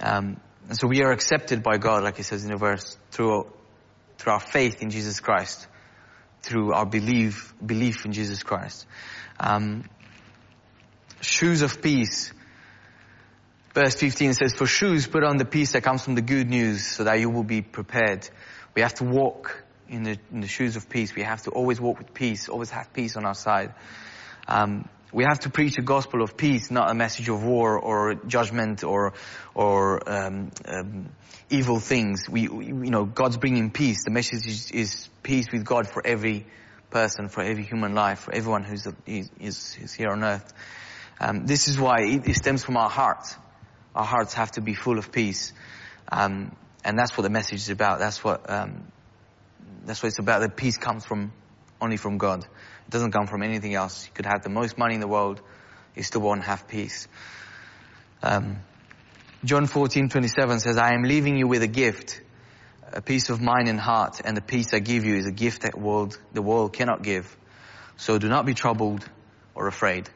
Um, 0.00 0.40
and 0.68 0.78
so 0.78 0.86
we 0.86 1.02
are 1.02 1.12
accepted 1.12 1.62
by 1.62 1.78
God, 1.78 2.02
like 2.04 2.16
he 2.16 2.22
says 2.22 2.44
in 2.44 2.50
the 2.50 2.56
verse, 2.56 2.96
through, 3.10 3.50
through 4.18 4.32
our 4.32 4.40
faith 4.40 4.82
in 4.82 4.90
Jesus 4.90 5.20
Christ, 5.20 5.66
through 6.42 6.72
our 6.72 6.86
belief, 6.86 7.54
belief 7.64 8.04
in 8.04 8.12
Jesus 8.12 8.42
Christ. 8.42 8.86
Um, 9.38 9.84
shoes 11.20 11.62
of 11.62 11.82
peace. 11.82 12.32
Verse 13.74 13.94
15 13.94 14.34
says, 14.34 14.52
for 14.52 14.66
shoes, 14.66 15.06
put 15.06 15.24
on 15.24 15.36
the 15.36 15.44
peace 15.44 15.72
that 15.72 15.82
comes 15.82 16.02
from 16.02 16.14
the 16.14 16.22
good 16.22 16.48
news 16.48 16.86
so 16.86 17.04
that 17.04 17.20
you 17.20 17.30
will 17.30 17.44
be 17.44 17.62
prepared. 17.62 18.28
We 18.74 18.82
have 18.82 18.94
to 18.94 19.04
walk 19.04 19.64
in 19.88 20.02
the, 20.04 20.18
in 20.32 20.40
the 20.40 20.48
shoes 20.48 20.76
of 20.76 20.88
peace. 20.88 21.14
We 21.14 21.22
have 21.22 21.42
to 21.42 21.50
always 21.50 21.80
walk 21.80 21.98
with 21.98 22.14
peace, 22.14 22.48
always 22.48 22.70
have 22.70 22.92
peace 22.92 23.16
on 23.16 23.24
our 23.24 23.34
side. 23.34 23.74
Um, 24.46 24.88
we 25.12 25.24
have 25.24 25.40
to 25.40 25.50
preach 25.50 25.78
a 25.78 25.82
gospel 25.82 26.22
of 26.22 26.36
peace, 26.36 26.70
not 26.70 26.90
a 26.90 26.94
message 26.94 27.28
of 27.28 27.42
war 27.42 27.78
or 27.78 28.14
judgment 28.14 28.84
or 28.84 29.14
or 29.54 30.08
um, 30.08 30.50
um, 30.66 31.08
evil 31.50 31.80
things. 31.80 32.28
We, 32.28 32.48
we, 32.48 32.66
you 32.66 32.90
know, 32.90 33.04
God's 33.04 33.36
bringing 33.36 33.70
peace. 33.70 34.04
The 34.04 34.10
message 34.10 34.46
is, 34.46 34.70
is, 34.70 35.08
peace 35.22 35.46
with 35.52 35.64
God 35.64 35.86
for 35.86 36.04
every 36.06 36.46
person, 36.88 37.28
for 37.28 37.42
every 37.42 37.62
human 37.62 37.94
life, 37.94 38.20
for 38.20 38.34
everyone 38.34 38.64
who's 38.64 38.86
is, 39.06 39.76
is 39.78 39.92
here 39.92 40.08
on 40.08 40.24
earth. 40.24 40.52
Um, 41.20 41.44
this 41.44 41.68
is 41.68 41.78
why 41.78 42.00
it, 42.00 42.26
it, 42.26 42.36
stems 42.36 42.64
from 42.64 42.78
our 42.78 42.88
hearts. 42.88 43.36
Our 43.94 44.04
hearts 44.04 44.32
have 44.34 44.52
to 44.52 44.62
be 44.62 44.74
full 44.74 44.98
of 44.98 45.12
peace, 45.12 45.52
um, 46.10 46.56
and 46.84 46.98
that's 46.98 47.16
what 47.18 47.24
the 47.24 47.30
message 47.30 47.58
is 47.58 47.68
about. 47.68 47.98
That's 47.98 48.24
what 48.24 48.48
um, 48.48 48.90
that's 49.84 50.02
what 50.02 50.08
it's 50.08 50.18
about. 50.18 50.40
The 50.40 50.48
peace 50.48 50.78
comes 50.78 51.04
from 51.04 51.32
only 51.80 51.96
from 51.96 52.18
God. 52.18 52.40
It 52.40 52.90
doesn't 52.90 53.12
come 53.12 53.26
from 53.26 53.42
anything 53.42 53.74
else. 53.74 54.06
You 54.06 54.12
could 54.14 54.26
have 54.26 54.42
the 54.42 54.50
most 54.50 54.78
money 54.78 54.94
in 54.94 55.00
the 55.00 55.08
world, 55.08 55.40
you 55.94 56.02
still 56.02 56.20
won't 56.20 56.44
have 56.44 56.68
peace. 56.68 57.08
Um, 58.22 58.58
John 59.44 59.66
14, 59.66 60.08
27 60.10 60.60
says, 60.60 60.76
I 60.76 60.92
am 60.94 61.02
leaving 61.02 61.36
you 61.36 61.48
with 61.48 61.62
a 61.62 61.68
gift, 61.68 62.20
a 62.92 63.00
peace 63.00 63.30
of 63.30 63.40
mind 63.40 63.68
and 63.68 63.80
heart, 63.80 64.20
and 64.24 64.36
the 64.36 64.42
peace 64.42 64.74
I 64.74 64.80
give 64.80 65.04
you 65.04 65.16
is 65.16 65.26
a 65.26 65.32
gift 65.32 65.62
that 65.62 65.78
world, 65.78 66.18
the 66.32 66.42
world 66.42 66.72
cannot 66.74 67.02
give. 67.02 67.36
So 67.96 68.18
do 68.18 68.28
not 68.28 68.44
be 68.44 68.54
troubled 68.54 69.08
or 69.54 69.66
afraid. 69.66 70.08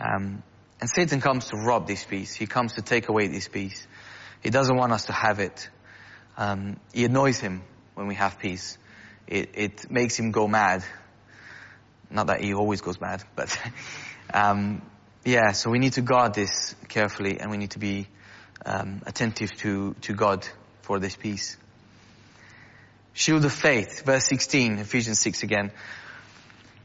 Um, 0.00 0.42
and 0.80 0.90
Satan 0.90 1.20
comes 1.20 1.48
to 1.48 1.56
rob 1.56 1.86
this 1.86 2.04
peace. 2.04 2.34
He 2.34 2.46
comes 2.46 2.74
to 2.74 2.82
take 2.82 3.08
away 3.08 3.28
this 3.28 3.48
peace. 3.48 3.86
He 4.42 4.50
doesn't 4.50 4.76
want 4.76 4.92
us 4.92 5.06
to 5.06 5.12
have 5.12 5.38
it. 5.38 5.68
Um, 6.36 6.76
it 6.92 7.04
annoys 7.04 7.38
him 7.38 7.62
when 7.94 8.08
we 8.08 8.14
have 8.16 8.38
peace. 8.38 8.78
It, 9.32 9.50
it 9.54 9.90
makes 9.90 10.18
him 10.18 10.30
go 10.30 10.46
mad. 10.46 10.84
Not 12.10 12.26
that 12.26 12.42
he 12.42 12.52
always 12.52 12.82
goes 12.82 13.00
mad, 13.00 13.24
but 13.34 13.58
um, 14.34 14.82
yeah. 15.24 15.52
So 15.52 15.70
we 15.70 15.78
need 15.78 15.94
to 15.94 16.02
guard 16.02 16.34
this 16.34 16.74
carefully, 16.88 17.40
and 17.40 17.50
we 17.50 17.56
need 17.56 17.70
to 17.70 17.78
be 17.78 18.08
um, 18.66 19.00
attentive 19.06 19.50
to 19.60 19.94
to 20.02 20.12
God 20.12 20.46
for 20.82 20.98
this 20.98 21.16
peace. 21.16 21.56
Shield 23.14 23.46
of 23.46 23.52
faith, 23.52 24.04
verse 24.04 24.26
16, 24.26 24.78
Ephesians 24.78 25.20
6 25.20 25.42
again. 25.42 25.72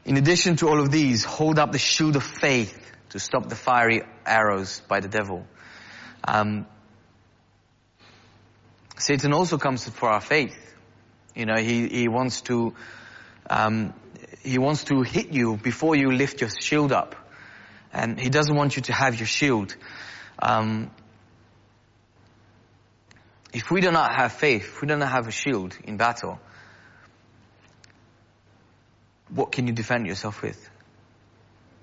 In 0.06 0.16
addition 0.16 0.56
to 0.56 0.68
all 0.68 0.80
of 0.80 0.90
these, 0.90 1.24
hold 1.24 1.58
up 1.58 1.72
the 1.72 1.78
shield 1.78 2.16
of 2.16 2.22
faith 2.22 2.78
to 3.10 3.18
stop 3.18 3.48
the 3.50 3.56
fiery 3.56 4.02
arrows 4.24 4.80
by 4.88 5.00
the 5.00 5.08
devil. 5.08 5.46
Um, 6.26 6.66
Satan 8.98 9.34
also 9.34 9.58
comes 9.58 9.86
for 9.88 10.08
our 10.08 10.20
faith. 10.20 10.67
You 11.38 11.46
know, 11.46 11.54
he, 11.54 11.86
he 11.86 12.08
wants 12.08 12.40
to, 12.42 12.74
um, 13.48 13.94
he 14.42 14.58
wants 14.58 14.82
to 14.84 15.02
hit 15.02 15.32
you 15.32 15.56
before 15.56 15.94
you 15.94 16.10
lift 16.10 16.40
your 16.40 16.50
shield 16.50 16.90
up. 16.90 17.14
And 17.92 18.18
he 18.18 18.28
doesn't 18.28 18.56
want 18.56 18.74
you 18.74 18.82
to 18.82 18.92
have 18.92 19.14
your 19.20 19.28
shield. 19.28 19.76
Um, 20.40 20.90
if 23.52 23.70
we 23.70 23.80
do 23.80 23.92
not 23.92 24.16
have 24.16 24.32
faith, 24.32 24.64
if 24.64 24.82
we 24.82 24.88
do 24.88 24.96
not 24.96 25.12
have 25.12 25.28
a 25.28 25.30
shield 25.30 25.78
in 25.84 25.96
battle, 25.96 26.40
what 29.28 29.52
can 29.52 29.68
you 29.68 29.72
defend 29.72 30.08
yourself 30.08 30.42
with? 30.42 30.68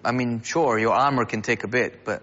I 0.03 0.11
mean, 0.11 0.41
sure, 0.41 0.77
your 0.77 0.93
armor 0.93 1.23
can 1.23 1.41
take 1.41 1.63
a 1.63 1.69
bit, 1.69 2.03
but, 2.03 2.21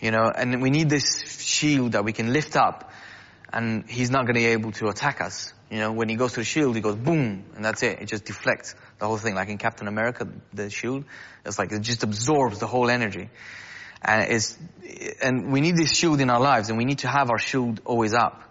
you 0.00 0.12
know, 0.12 0.30
and 0.32 0.62
we 0.62 0.70
need 0.70 0.88
this 0.88 1.42
shield 1.42 1.92
that 1.92 2.04
we 2.04 2.12
can 2.12 2.32
lift 2.32 2.54
up 2.54 2.92
and 3.52 3.90
he's 3.90 4.10
not 4.10 4.26
going 4.26 4.34
to 4.34 4.40
be 4.40 4.46
able 4.46 4.70
to 4.72 4.86
attack 4.86 5.20
us. 5.20 5.52
You 5.70 5.78
know, 5.78 5.92
when 5.92 6.08
he 6.08 6.16
goes 6.16 6.32
to 6.32 6.40
the 6.40 6.44
shield, 6.44 6.74
he 6.76 6.80
goes 6.80 6.96
boom, 6.96 7.44
and 7.54 7.64
that's 7.64 7.82
it. 7.82 8.00
It 8.00 8.06
just 8.06 8.24
deflects 8.24 8.74
the 8.98 9.06
whole 9.06 9.18
thing. 9.18 9.34
Like 9.34 9.48
in 9.48 9.58
Captain 9.58 9.86
America, 9.86 10.26
the 10.54 10.70
shield, 10.70 11.04
it's 11.44 11.58
like 11.58 11.72
it 11.72 11.80
just 11.82 12.02
absorbs 12.02 12.58
the 12.58 12.66
whole 12.66 12.88
energy. 12.88 13.28
And 14.00 14.32
it's, 14.32 14.56
and 15.20 15.52
we 15.52 15.60
need 15.60 15.76
this 15.76 15.94
shield 15.94 16.20
in 16.20 16.30
our 16.30 16.40
lives, 16.40 16.70
and 16.70 16.78
we 16.78 16.84
need 16.84 17.00
to 17.00 17.08
have 17.08 17.30
our 17.30 17.38
shield 17.38 17.80
always 17.84 18.14
up. 18.14 18.42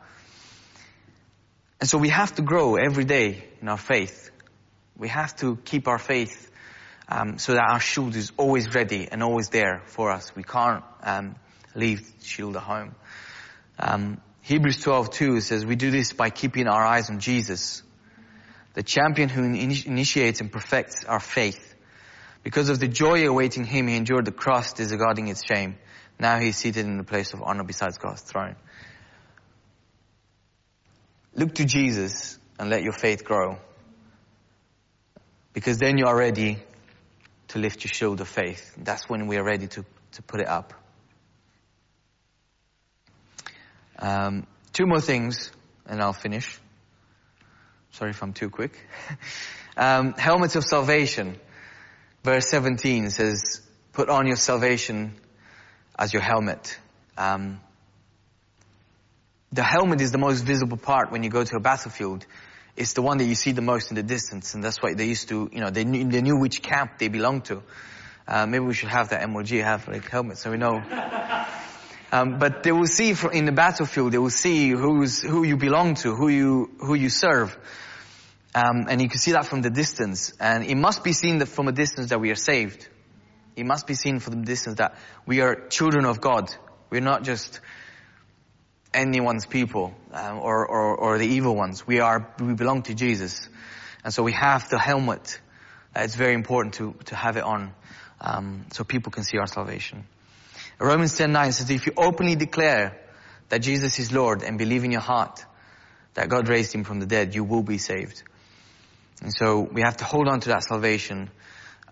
And 1.79 1.89
so 1.89 1.97
we 1.97 2.09
have 2.09 2.35
to 2.35 2.41
grow 2.41 2.75
every 2.75 3.05
day 3.05 3.43
in 3.61 3.67
our 3.67 3.77
faith. 3.77 4.29
We 4.97 5.07
have 5.09 5.35
to 5.37 5.57
keep 5.57 5.87
our 5.87 5.99
faith 5.99 6.51
um, 7.09 7.37
so 7.37 7.53
that 7.53 7.67
our 7.69 7.79
shield 7.79 8.15
is 8.15 8.31
always 8.37 8.73
ready 8.73 9.07
and 9.09 9.23
always 9.23 9.49
there 9.49 9.81
for 9.85 10.11
us. 10.11 10.35
We 10.35 10.43
can't 10.43 10.83
um, 11.03 11.35
leave 11.75 12.19
the 12.19 12.25
shield 12.25 12.57
at 12.57 12.63
home. 12.63 12.95
Um, 13.79 14.21
Hebrews 14.47 14.77
12:2 14.77 15.41
says, 15.41 15.65
"We 15.65 15.75
do 15.75 15.91
this 15.91 16.13
by 16.13 16.29
keeping 16.29 16.67
our 16.67 16.81
eyes 16.81 17.09
on 17.09 17.19
Jesus, 17.19 17.83
the 18.75 18.81
champion 18.81 19.27
who 19.27 19.43
initiates 19.43 20.39
and 20.39 20.49
perfects 20.49 21.03
our 21.03 21.19
faith. 21.19 21.75
Because 22.43 22.69
of 22.69 22.79
the 22.79 22.87
joy 22.87 23.27
awaiting 23.27 23.65
him, 23.65 23.89
he 23.89 23.97
endured 23.97 24.23
the 24.23 24.31
cross, 24.31 24.71
disregarding 24.71 25.27
its 25.27 25.43
shame. 25.45 25.77
Now 26.17 26.39
he 26.39 26.47
is 26.47 26.55
seated 26.55 26.85
in 26.85 26.95
the 26.95 27.03
place 27.03 27.33
of 27.33 27.43
honor 27.43 27.65
beside 27.65 27.99
God's 27.99 28.21
throne." 28.21 28.55
Look 31.33 31.55
to 31.55 31.65
Jesus 31.65 32.39
and 32.57 32.69
let 32.69 32.83
your 32.83 32.93
faith 32.93 33.25
grow. 33.25 33.59
Because 35.51 35.77
then 35.77 35.97
you 35.97 36.05
are 36.05 36.15
ready 36.15 36.63
to 37.49 37.59
lift 37.59 37.83
your 37.83 37.91
shield 37.91 38.21
of 38.21 38.29
faith. 38.29 38.75
That's 38.77 39.09
when 39.09 39.27
we 39.27 39.35
are 39.35 39.43
ready 39.43 39.67
to, 39.67 39.83
to 40.13 40.21
put 40.21 40.39
it 40.39 40.47
up. 40.47 40.73
Um, 43.99 44.47
two 44.73 44.85
more 44.85 45.01
things, 45.01 45.51
and 45.85 46.01
I'll 46.01 46.13
finish. 46.13 46.59
Sorry 47.91 48.11
if 48.11 48.21
I'm 48.21 48.33
too 48.33 48.49
quick. 48.49 48.79
um, 49.77 50.13
helmets 50.13 50.55
of 50.55 50.63
salvation. 50.63 51.37
Verse 52.23 52.47
17 52.49 53.09
says, 53.09 53.61
put 53.93 54.09
on 54.09 54.27
your 54.27 54.35
salvation 54.35 55.13
as 55.97 56.13
your 56.13 56.21
helmet. 56.21 56.77
Um, 57.17 57.59
the 59.51 59.63
helmet 59.63 60.01
is 60.01 60.11
the 60.11 60.17
most 60.17 60.41
visible 60.41 60.77
part 60.77 61.11
when 61.11 61.23
you 61.23 61.29
go 61.29 61.43
to 61.43 61.55
a 61.55 61.59
battlefield. 61.59 62.25
It's 62.75 62.93
the 62.93 63.01
one 63.01 63.17
that 63.17 63.25
you 63.25 63.33
see 63.33 63.53
the 63.53 63.61
most 63.61 63.89
in 63.89 63.95
the 63.95 64.03
distance, 64.03 64.53
and 64.53 64.63
that's 64.63 64.81
why 64.83 64.93
they 64.93 65.05
used 65.05 65.29
to, 65.29 65.49
you 65.51 65.61
know, 65.61 65.71
they 65.71 65.83
knew, 65.83 66.09
they 66.09 66.21
knew 66.21 66.37
which 66.37 66.61
camp 66.61 66.99
they 66.99 67.07
belonged 67.07 67.45
to. 67.45 67.63
Uh, 68.27 68.45
maybe 68.45 68.65
we 68.65 68.73
should 68.73 68.89
have 68.89 69.09
that 69.09 69.27
MOG 69.27 69.47
have 69.47 69.87
like 69.87 70.07
helmets 70.09 70.41
so 70.41 70.51
we 70.51 70.57
know 70.57 70.83
um, 72.11 72.39
but 72.39 72.63
they 72.63 72.71
will 72.71 72.87
see 72.87 73.13
in 73.33 73.45
the 73.45 73.51
battlefield, 73.51 74.13
they 74.13 74.17
will 74.17 74.29
see 74.29 74.69
who's, 74.69 75.21
who 75.21 75.43
you 75.43 75.57
belong 75.57 75.95
to, 75.95 76.15
who 76.15 76.29
you, 76.29 76.69
who 76.79 76.93
you 76.93 77.09
serve. 77.09 77.57
Um, 78.55 78.87
and 78.89 79.01
you 79.01 79.09
can 79.09 79.19
see 79.19 79.33
that 79.33 79.45
from 79.45 79.61
the 79.61 79.69
distance. 79.69 80.33
And 80.39 80.63
it 80.65 80.75
must 80.75 81.03
be 81.03 81.13
seen 81.13 81.39
that 81.39 81.47
from 81.47 81.67
a 81.67 81.71
distance 81.71 82.09
that 82.09 82.19
we 82.19 82.31
are 82.31 82.35
saved. 82.35 82.87
It 83.55 83.65
must 83.65 83.87
be 83.87 83.93
seen 83.93 84.19
from 84.19 84.39
the 84.41 84.45
distance 84.45 84.77
that 84.77 84.95
we 85.25 85.41
are 85.41 85.67
children 85.67 86.05
of 86.05 86.21
God. 86.21 86.53
We're 86.89 87.01
not 87.01 87.23
just 87.23 87.59
anyone's 88.93 89.45
people 89.45 89.93
um, 90.11 90.39
or, 90.39 90.65
or, 90.65 90.95
or, 90.95 91.17
the 91.17 91.27
evil 91.27 91.55
ones. 91.55 91.85
We 91.85 91.99
are 91.99 92.33
we 92.39 92.53
belong 92.53 92.83
to 92.83 92.93
Jesus, 92.93 93.49
and 94.03 94.13
so 94.13 94.23
we 94.23 94.31
have 94.31 94.69
the 94.69 94.79
helmet. 94.79 95.39
It's 95.95 96.15
very 96.15 96.33
important 96.33 96.75
to 96.75 96.93
to 97.05 97.15
have 97.15 97.37
it 97.37 97.43
on, 97.43 97.73
um, 98.21 98.65
so 98.71 98.83
people 98.83 99.11
can 99.11 99.23
see 99.23 99.37
our 99.37 99.47
salvation. 99.47 100.05
Romans 100.79 101.17
10 101.17 101.31
9 101.31 101.51
says, 101.51 101.69
if 101.69 101.85
you 101.85 101.93
openly 101.97 102.35
declare 102.35 102.99
that 103.49 103.59
Jesus 103.59 103.99
is 103.99 104.11
Lord 104.11 104.43
and 104.43 104.57
believe 104.57 104.83
in 104.83 104.91
your 104.91 105.01
heart 105.01 105.43
that 106.13 106.29
God 106.29 106.47
raised 106.49 106.73
him 106.73 106.83
from 106.83 106.99
the 106.99 107.05
dead, 107.05 107.35
you 107.35 107.43
will 107.43 107.63
be 107.63 107.77
saved. 107.77 108.23
And 109.21 109.33
so 109.35 109.61
we 109.61 109.81
have 109.81 109.97
to 109.97 110.03
hold 110.03 110.27
on 110.27 110.39
to 110.41 110.49
that 110.49 110.63
salvation, 110.63 111.29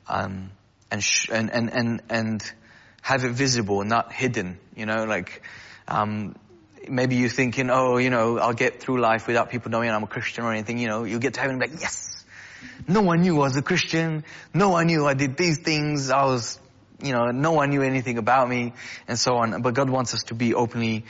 um, 0.07 0.51
and, 0.91 1.03
sh- 1.03 1.29
and, 1.31 1.51
and, 1.51 1.73
and, 1.73 2.01
and 2.09 2.53
have 3.01 3.23
it 3.23 3.31
visible, 3.31 3.83
not 3.83 4.11
hidden, 4.11 4.59
you 4.75 4.85
know, 4.85 5.05
like, 5.05 5.41
um, 5.87 6.35
maybe 6.87 7.15
you're 7.15 7.29
thinking, 7.29 7.69
oh, 7.71 7.97
you 7.97 8.09
know, 8.09 8.37
I'll 8.37 8.53
get 8.53 8.81
through 8.81 8.99
life 8.99 9.27
without 9.27 9.49
people 9.49 9.71
knowing 9.71 9.89
I'm 9.89 10.03
a 10.03 10.07
Christian 10.07 10.43
or 10.43 10.51
anything, 10.51 10.77
you 10.77 10.87
know, 10.87 11.03
you 11.03 11.19
get 11.19 11.35
to 11.35 11.39
heaven 11.41 11.55
and 11.55 11.63
be 11.63 11.71
like, 11.71 11.81
yes! 11.81 12.23
No 12.87 13.01
one 13.01 13.21
knew 13.21 13.35
I 13.35 13.39
was 13.39 13.57
a 13.57 13.61
Christian. 13.61 14.23
No 14.53 14.69
one 14.69 14.87
knew 14.87 15.05
I 15.05 15.13
did 15.13 15.37
these 15.37 15.59
things. 15.59 16.09
I 16.09 16.25
was 16.25 16.59
you 17.01 17.13
know, 17.13 17.31
no 17.31 17.51
one 17.51 17.69
knew 17.69 17.81
anything 17.81 18.17
about 18.17 18.49
me 18.49 18.73
and 19.07 19.17
so 19.19 19.37
on. 19.37 19.61
But 19.61 19.73
God 19.73 19.89
wants 19.89 20.13
us 20.13 20.23
to 20.25 20.35
be 20.35 20.53
openly, 20.53 21.05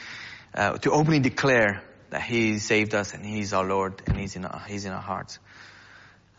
uh, 0.54 0.78
to 0.80 0.92
openly 0.92 1.20
declare 1.20 1.84
that 2.10 2.22
He 2.22 2.60
saved 2.60 2.96
us 2.96 3.14
and 3.14 3.26
He's 3.26 3.54
our 3.54 3.66
Lord 3.66 4.02
and 4.06 4.18
He's 4.18 4.36
in 4.36 4.46
our, 4.46 4.62
He's 4.68 4.86
in 4.86 4.92
our 4.92 5.02
hearts. 5.02 5.40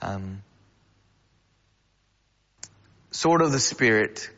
Um, 0.03 0.43
sword 3.11 3.41
of 3.41 3.53
the 3.53 3.59
Spirit. 3.59 4.31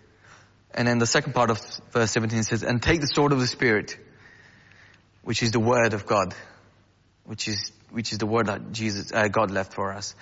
And 0.73 0.87
then 0.87 0.99
the 0.99 1.07
second 1.07 1.35
part 1.35 1.51
of 1.51 1.61
verse 1.91 2.11
17 2.13 2.43
says, 2.45 2.63
and 2.63 2.83
take 2.83 3.01
the 3.01 3.07
sword 3.07 3.33
of 3.33 3.41
the 3.41 3.47
Spirit, 3.47 3.99
which 5.23 5.43
is 5.43 5.51
the 5.51 5.61
word 5.61 5.95
of 5.95 6.07
God, 6.07 6.35
which 7.25 7.49
is, 7.49 7.73
which 7.91 8.13
is 8.13 8.19
the 8.19 8.27
word 8.27 8.47
that 8.47 8.73
Jesus, 8.73 9.13
uh, 9.13 9.29
God 9.29 9.51
left 9.51 9.75
for 9.75 9.93
us. 9.93 10.15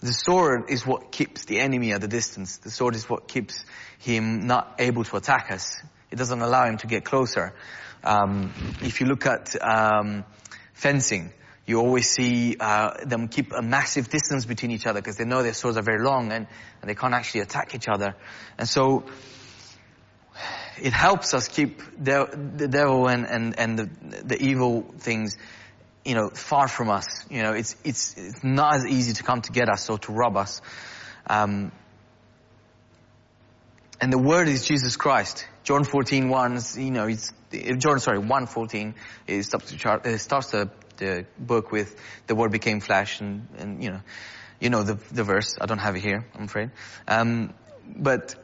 The 0.00 0.12
sword 0.12 0.70
is 0.70 0.86
what 0.86 1.12
keeps 1.12 1.44
the 1.44 1.60
enemy 1.60 1.92
at 1.92 2.02
a 2.02 2.08
distance. 2.08 2.56
The 2.56 2.70
sword 2.70 2.94
is 2.94 3.08
what 3.08 3.28
keeps 3.28 3.64
him 3.98 4.46
not 4.46 4.76
able 4.78 5.04
to 5.04 5.16
attack 5.16 5.50
us. 5.50 5.76
It 6.10 6.16
doesn't 6.16 6.40
allow 6.40 6.64
him 6.64 6.78
to 6.78 6.86
get 6.86 7.04
closer. 7.04 7.54
Um, 8.02 8.52
if 8.80 9.00
you 9.00 9.06
look 9.06 9.26
at 9.26 9.54
um, 9.62 10.24
fencing, 10.72 11.32
you 11.66 11.78
always 11.78 12.08
see 12.08 12.56
uh, 12.58 13.04
them 13.04 13.28
keep 13.28 13.52
a 13.52 13.60
massive 13.60 14.08
distance 14.08 14.46
between 14.46 14.70
each 14.70 14.86
other 14.86 15.00
because 15.00 15.16
they 15.16 15.26
know 15.26 15.42
their 15.42 15.52
swords 15.52 15.76
are 15.76 15.82
very 15.82 16.02
long 16.02 16.32
and, 16.32 16.46
and 16.80 16.90
they 16.90 16.94
can't 16.94 17.14
actually 17.14 17.42
attack 17.42 17.74
each 17.74 17.86
other. 17.86 18.16
And 18.56 18.66
so 18.66 19.04
it 20.80 20.94
helps 20.94 21.34
us 21.34 21.46
keep 21.46 21.82
the, 22.02 22.52
the 22.56 22.68
devil 22.68 23.06
and, 23.06 23.26
and, 23.26 23.58
and 23.58 23.78
the, 23.78 23.90
the 24.24 24.42
evil 24.42 24.82
things 24.98 25.36
you 26.04 26.14
know, 26.14 26.30
far 26.30 26.68
from 26.68 26.90
us. 26.90 27.24
You 27.30 27.42
know, 27.42 27.52
it's, 27.52 27.76
it's, 27.84 28.16
it's 28.16 28.44
not 28.44 28.76
as 28.76 28.86
easy 28.86 29.12
to 29.14 29.22
come 29.22 29.42
to 29.42 29.52
get 29.52 29.68
us 29.68 29.88
or 29.90 29.98
to 29.98 30.12
rob 30.12 30.36
us. 30.36 30.62
Um, 31.26 31.72
and 34.00 34.12
the 34.12 34.18
word 34.18 34.48
is 34.48 34.66
Jesus 34.66 34.96
Christ. 34.96 35.46
John 35.62 35.84
14, 35.84 36.28
1, 36.28 36.60
you 36.76 36.90
know, 36.90 37.06
it's, 37.06 37.32
John, 37.78 38.00
sorry, 38.00 38.18
1 38.18 38.46
14, 38.46 38.94
it 39.26 39.42
starts, 39.42 39.72
it 39.72 40.18
starts 40.18 40.50
the, 40.52 40.70
the 40.96 41.26
book 41.38 41.70
with 41.70 41.96
the 42.26 42.34
word 42.34 42.50
became 42.50 42.80
flesh 42.80 43.20
and, 43.20 43.46
and, 43.58 43.82
you 43.82 43.90
know, 43.90 44.00
you 44.60 44.68
know 44.68 44.82
the, 44.82 44.94
the 45.12 45.24
verse. 45.24 45.56
I 45.60 45.66
don't 45.66 45.78
have 45.78 45.96
it 45.96 46.00
here, 46.00 46.26
I'm 46.34 46.44
afraid. 46.44 46.70
Um, 47.08 47.54
but 47.96 48.34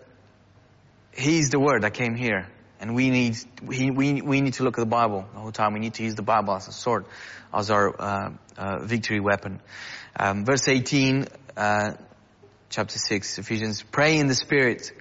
He's 1.16 1.50
the 1.50 1.60
Word 1.60 1.82
that 1.82 1.94
came 1.94 2.14
here. 2.14 2.48
And 2.80 2.94
we 2.94 3.10
need, 3.10 3.36
we, 3.62 3.90
we, 3.90 4.20
we 4.20 4.40
need 4.40 4.54
to 4.54 4.62
look 4.62 4.78
at 4.78 4.82
the 4.82 4.86
Bible 4.86 5.26
the 5.32 5.40
whole 5.40 5.52
time. 5.52 5.72
We 5.72 5.80
need 5.80 5.94
to 5.94 6.02
use 6.02 6.14
the 6.14 6.22
Bible 6.22 6.54
as 6.54 6.68
a 6.68 6.72
sword, 6.72 7.06
as 7.52 7.70
our 7.70 8.00
uh, 8.00 8.32
uh, 8.56 8.78
victory 8.84 9.20
weapon. 9.20 9.60
Um, 10.18 10.44
verse 10.44 10.68
18, 10.68 11.26
uh, 11.56 11.92
chapter 12.68 12.98
6, 12.98 13.38
Ephesians, 13.38 13.82
pray 13.82 14.18
in 14.18 14.26
the 14.26 14.34
Spirit 14.34 14.92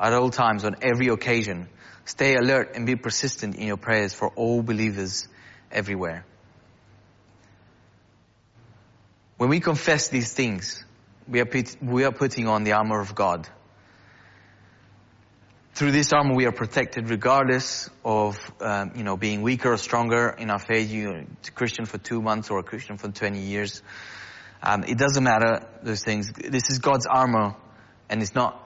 at 0.00 0.12
all 0.12 0.30
times 0.30 0.64
on 0.64 0.76
every 0.82 1.08
occasion. 1.08 1.68
Stay 2.04 2.36
alert 2.36 2.72
and 2.74 2.86
be 2.86 2.96
persistent 2.96 3.56
in 3.56 3.66
your 3.66 3.76
prayers 3.76 4.14
for 4.14 4.28
all 4.28 4.62
believers 4.62 5.28
everywhere. 5.70 6.24
When 9.36 9.50
we 9.50 9.60
confess 9.60 10.08
these 10.08 10.32
things, 10.32 10.84
we 11.28 11.40
are, 11.40 11.44
put, 11.44 11.76
we 11.82 12.04
are 12.04 12.12
putting 12.12 12.48
on 12.48 12.64
the 12.64 12.72
armor 12.72 13.00
of 13.00 13.14
God. 13.14 13.46
Through 15.78 15.92
this 15.92 16.12
armor, 16.12 16.34
we 16.34 16.44
are 16.46 16.50
protected 16.50 17.08
regardless 17.08 17.88
of, 18.04 18.36
um, 18.60 18.94
you 18.96 19.04
know, 19.04 19.16
being 19.16 19.42
weaker 19.42 19.72
or 19.72 19.76
stronger 19.76 20.28
in 20.30 20.50
our 20.50 20.58
faith. 20.58 20.90
You're 20.90 21.18
a 21.18 21.26
Christian 21.54 21.84
for 21.86 21.98
two 21.98 22.20
months 22.20 22.50
or 22.50 22.58
a 22.58 22.64
Christian 22.64 22.96
for 22.96 23.12
20 23.12 23.38
years. 23.38 23.80
Um, 24.60 24.82
it 24.82 24.98
doesn't 24.98 25.22
matter, 25.22 25.68
those 25.84 26.02
things. 26.02 26.32
This 26.32 26.68
is 26.68 26.80
God's 26.80 27.06
armor, 27.06 27.54
and 28.08 28.22
it's 28.22 28.34
not 28.34 28.60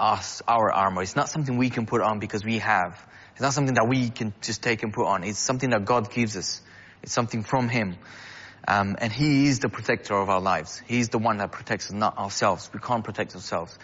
us, 0.00 0.40
our 0.48 0.72
armor. 0.72 1.02
It's 1.02 1.14
not 1.14 1.28
something 1.28 1.58
we 1.58 1.68
can 1.68 1.84
put 1.84 2.00
on 2.00 2.20
because 2.20 2.42
we 2.42 2.60
have. 2.60 3.06
It's 3.32 3.42
not 3.42 3.52
something 3.52 3.74
that 3.74 3.86
we 3.86 4.08
can 4.08 4.32
just 4.40 4.62
take 4.62 4.82
and 4.82 4.94
put 4.94 5.04
on. 5.04 5.24
It's 5.24 5.38
something 5.38 5.68
that 5.68 5.84
God 5.84 6.10
gives 6.10 6.38
us. 6.38 6.62
It's 7.02 7.12
something 7.12 7.42
from 7.42 7.68
Him. 7.68 7.96
Um, 8.66 8.96
and 8.98 9.12
He 9.12 9.48
is 9.48 9.58
the 9.58 9.68
protector 9.68 10.14
of 10.14 10.30
our 10.30 10.40
lives. 10.40 10.82
He's 10.88 11.10
the 11.10 11.18
one 11.18 11.36
that 11.36 11.52
protects 11.52 11.88
us, 11.88 11.92
not 11.92 12.16
ourselves. 12.16 12.70
We 12.72 12.80
can't 12.80 13.04
protect 13.04 13.34
ourselves. 13.34 13.78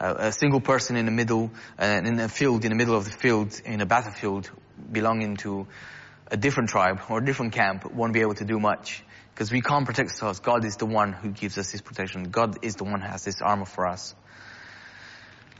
A 0.00 0.32
single 0.32 0.60
person 0.60 0.96
in 0.96 1.06
the 1.06 1.10
middle, 1.10 1.50
uh, 1.80 2.00
in 2.04 2.20
a 2.20 2.28
field, 2.28 2.64
in 2.64 2.70
the 2.70 2.76
middle 2.76 2.94
of 2.94 3.04
the 3.04 3.10
field, 3.10 3.60
in 3.64 3.80
a 3.80 3.86
battlefield, 3.86 4.48
belonging 4.92 5.36
to 5.38 5.66
a 6.30 6.36
different 6.36 6.68
tribe 6.68 7.00
or 7.10 7.18
a 7.18 7.24
different 7.24 7.52
camp, 7.52 7.90
won't 7.92 8.12
be 8.12 8.20
able 8.20 8.34
to 8.34 8.44
do 8.44 8.60
much. 8.60 9.02
Because 9.34 9.50
we 9.50 9.60
can't 9.60 9.86
protect 9.86 10.10
ourselves. 10.10 10.40
God 10.40 10.64
is 10.64 10.76
the 10.76 10.86
one 10.86 11.12
who 11.12 11.30
gives 11.30 11.58
us 11.58 11.72
this 11.72 11.80
protection. 11.80 12.30
God 12.30 12.58
is 12.62 12.74
the 12.76 12.84
one 12.84 13.00
who 13.00 13.08
has 13.08 13.24
this 13.24 13.40
armor 13.40 13.66
for 13.66 13.86
us. 13.86 14.14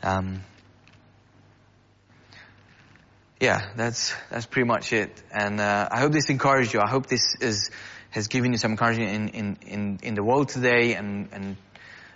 Um, 0.03 0.42
yeah, 3.40 3.70
that's 3.77 4.14
that's 4.31 4.46
pretty 4.46 4.66
much 4.66 4.92
it. 4.92 5.22
And 5.33 5.61
uh, 5.61 5.88
I 5.90 6.01
hope 6.01 6.12
this 6.12 6.29
encouraged 6.29 6.74
you. 6.74 6.81
I 6.81 6.88
hope 6.88 7.07
this 7.07 7.37
is 7.40 7.70
has 8.11 8.29
given 8.29 8.53
you 8.53 8.59
some 8.59 8.72
encouragement 8.72 9.11
in, 9.11 9.29
in, 9.29 9.59
in, 9.66 9.98
in 10.03 10.14
the 10.14 10.22
world 10.22 10.48
today 10.48 10.94
and, 10.94 11.29
and, 11.33 11.57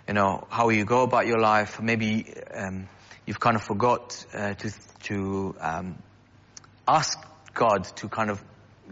you 0.07 0.13
know, 0.13 0.45
how 0.49 0.69
you 0.69 0.85
go 0.85 1.03
about 1.03 1.27
your 1.27 1.39
life. 1.39 1.81
Maybe 1.81 2.33
um, 2.53 2.89
you've 3.25 3.39
kind 3.39 3.55
of 3.55 3.63
forgot 3.63 4.25
uh, 4.33 4.53
to, 4.53 4.71
to 5.03 5.55
um, 5.59 5.97
ask 6.87 7.17
God 7.53 7.85
to 7.97 8.09
kind 8.09 8.29
of 8.29 8.43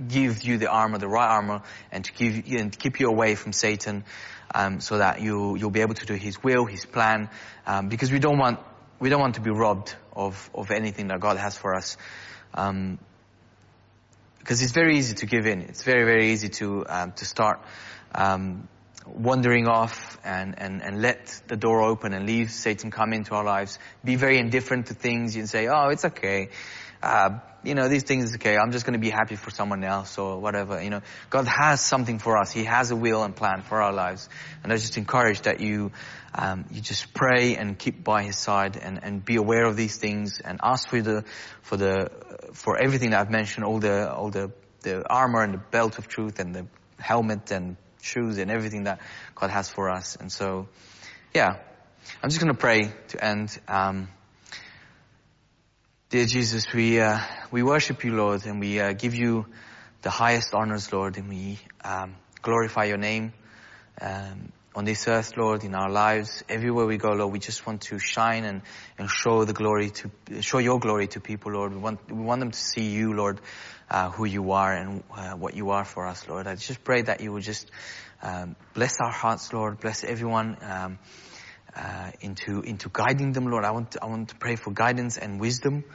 give 0.08 0.44
you 0.44 0.58
the 0.58 0.68
armor, 0.68 0.98
the 0.98 1.08
right 1.08 1.30
armor, 1.30 1.62
and 1.92 2.06
to 2.06 2.14
give 2.14 2.48
you, 2.48 2.60
and 2.60 2.78
keep 2.78 3.00
you 3.00 3.10
away 3.10 3.36
from 3.36 3.52
Satan, 3.54 4.04
um, 4.56 4.80
so 4.80 4.98
that 4.98 5.22
you 5.22 5.56
you'll 5.56 5.70
be 5.70 5.82
able 5.82 5.96
to 5.96 6.06
do 6.06 6.14
His 6.14 6.42
will, 6.42 6.66
His 6.66 6.86
plan, 6.86 7.30
um, 7.68 7.90
because 7.90 8.12
we 8.12 8.20
don't 8.20 8.38
want 8.38 8.60
we 9.00 9.10
don't 9.10 9.22
want 9.22 9.36
to 9.36 9.42
be 9.42 9.52
robbed 9.52 9.96
of 10.16 10.50
of 10.54 10.72
anything 10.72 11.08
that 11.10 11.20
God 11.20 11.38
has 11.38 11.58
for 11.58 11.76
us. 11.76 11.98
Um, 12.54 13.00
because 14.40 14.64
it's 14.64 14.72
very 14.72 14.98
easy 14.98 15.14
to 15.16 15.28
give 15.28 15.46
in. 15.46 15.62
It's 15.62 15.84
very, 15.84 16.04
very 16.04 16.32
easy 16.32 16.50
to 16.50 16.84
um, 16.90 17.12
to 17.14 17.26
start 17.26 17.62
um, 18.16 18.68
wandering 19.06 19.68
off 19.68 20.20
and, 20.24 20.56
and, 20.58 20.82
and 20.82 21.02
let 21.02 21.42
the 21.48 21.56
door 21.56 21.82
open 21.82 22.14
and 22.14 22.26
leave 22.26 22.52
Satan 22.52 22.92
come 22.92 23.14
into 23.14 23.34
our 23.36 23.44
lives. 23.44 23.80
Be 24.04 24.16
very 24.16 24.38
indifferent 24.38 24.88
to 24.88 24.94
things. 24.94 25.36
and 25.36 25.50
say, 25.50 25.68
"Oh, 25.68 25.90
it's 25.90 26.06
okay." 26.06 26.50
Uh, 27.02 27.40
you 27.64 27.76
know, 27.76 27.88
these 27.88 28.04
things 28.04 28.30
is 28.30 28.36
okay. 28.36 28.58
I'm 28.58 28.72
just 28.72 28.86
going 28.86 28.94
to 28.94 29.00
be 29.00 29.10
happy 29.10 29.36
for 29.36 29.50
someone 29.52 29.84
else 29.84 30.18
or 30.18 30.40
whatever. 30.40 30.82
You 30.82 30.90
know, 30.90 31.02
God 31.30 31.48
has 31.48 31.82
something 31.82 32.20
for 32.20 32.38
us. 32.38 32.52
He 32.52 32.64
has 32.64 32.92
a 32.92 32.96
will 32.96 33.24
and 33.24 33.36
plan 33.36 33.62
for 33.62 33.82
our 33.82 33.94
lives. 33.94 34.30
And 34.64 34.72
I 34.72 34.78
just 34.78 34.98
encourage 34.98 35.42
that 35.42 35.62
you, 35.62 35.92
um, 36.34 36.66
you 36.72 36.82
just 36.82 37.14
pray 37.14 37.56
and 37.56 37.78
keep 37.78 38.04
by 38.04 38.24
His 38.24 38.38
side 38.38 38.78
and, 38.78 39.00
and 39.04 39.24
be 39.24 39.36
aware 39.36 39.66
of 39.66 39.78
these 39.78 39.98
things 39.98 40.42
and 40.44 40.60
ask 40.64 40.90
for 40.90 41.02
the, 41.02 41.24
for 41.62 41.78
the, 41.78 42.12
for 42.54 42.78
everything 42.78 43.12
that 43.12 43.22
I've 43.22 43.32
mentioned, 43.32 43.66
all 43.66 43.80
the, 43.80 44.12
all 44.12 44.30
the, 44.30 44.52
the 44.82 45.08
armor 45.08 45.44
and 45.44 45.54
the 45.54 45.62
belt 45.72 45.98
of 45.98 46.08
truth 46.08 46.40
and 46.40 46.56
the 46.56 46.68
helmet 47.00 47.52
and 47.52 47.78
shoes 48.02 48.38
and 48.38 48.52
everything 48.52 48.84
that 48.84 49.00
God 49.36 49.50
has 49.50 49.70
for 49.70 49.90
us. 49.90 50.16
And 50.16 50.32
so, 50.32 50.68
yeah, 51.34 51.58
I'm 52.22 52.30
just 52.30 52.42
going 52.42 52.54
to 52.54 52.60
pray 52.60 52.92
to 53.10 53.24
end. 53.24 53.58
Um, 53.68 54.10
Dear 56.12 56.26
Jesus, 56.26 56.66
we, 56.74 57.00
uh, 57.00 57.20
we 57.52 57.64
worship 57.64 58.04
you, 58.04 58.14
Lord, 58.14 58.46
and 58.46 58.60
we 58.60 58.82
uh, 58.82 58.92
give 58.92 59.16
you 59.16 59.46
the 60.02 60.10
highest 60.10 60.54
honors, 60.54 60.92
Lord, 60.92 61.16
and 61.16 61.30
we 61.30 61.58
um, 61.86 62.18
glorify 62.42 62.84
your 62.84 62.98
name 62.98 63.32
um, 64.02 64.52
on 64.76 64.84
this 64.84 65.08
earth, 65.08 65.38
Lord, 65.38 65.64
in 65.64 65.74
our 65.74 65.90
lives. 65.90 66.44
Everywhere 66.50 66.86
we 66.86 66.98
go, 66.98 67.12
Lord, 67.12 67.32
we 67.32 67.40
just 67.40 67.66
want 67.66 67.84
to 67.84 67.98
shine 67.98 68.44
and, 68.44 68.62
and 68.98 69.10
show 69.10 69.46
the 69.46 69.54
glory 69.54 69.92
to, 69.92 70.12
show 70.42 70.58
your 70.58 70.82
glory 70.82 71.08
to 71.08 71.22
people, 71.22 71.54
Lord. 71.54 71.72
We 71.72 71.80
want, 71.80 72.12
we 72.12 72.22
want 72.22 72.42
them 72.42 72.52
to 72.52 72.60
see 72.60 72.90
you, 72.90 73.14
Lord, 73.14 73.40
uh, 73.92 74.10
who 74.10 74.26
you 74.26 74.52
are 74.52 74.74
and 74.74 75.04
uh, 75.16 75.34
what 75.34 75.54
you 75.54 75.72
are 75.72 75.84
for 75.84 76.08
us, 76.08 76.28
Lord. 76.28 76.48
I 76.48 76.56
just 76.56 76.84
pray 76.84 77.02
that 77.02 77.20
you 77.20 77.34
would 77.34 77.44
just 77.44 77.70
um, 78.22 78.56
bless 78.74 79.00
our 79.02 79.12
hearts, 79.12 79.52
Lord, 79.52 79.80
bless 79.80 80.04
everyone. 80.04 80.58
Um, 80.62 81.00
uh, 81.76 82.12
into 82.20 82.62
into 82.62 82.90
guiding 82.92 83.32
them, 83.32 83.50
Lord. 83.50 83.64
I 83.64 83.72
want 83.72 83.92
to, 83.92 84.04
I 84.04 84.08
want 84.08 84.28
to 84.30 84.36
pray 84.36 84.58
for 84.58 84.72
guidance 84.72 85.18
and 85.18 85.40
wisdom. 85.40 85.86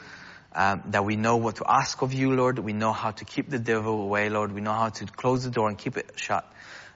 Um, 0.54 0.84
that 0.86 1.04
we 1.04 1.16
know 1.16 1.36
what 1.36 1.56
to 1.56 1.64
ask 1.68 2.00
of 2.00 2.14
you, 2.14 2.32
Lord. 2.34 2.58
We 2.58 2.72
know 2.72 2.92
how 2.92 3.10
to 3.10 3.26
keep 3.26 3.50
the 3.50 3.58
devil 3.58 4.00
away, 4.00 4.30
Lord. 4.30 4.52
We 4.52 4.62
know 4.62 4.72
how 4.72 4.88
to 4.88 5.04
close 5.04 5.44
the 5.44 5.50
door 5.50 5.68
and 5.68 5.76
keep 5.76 5.98
it 5.98 6.12
shut, 6.16 6.50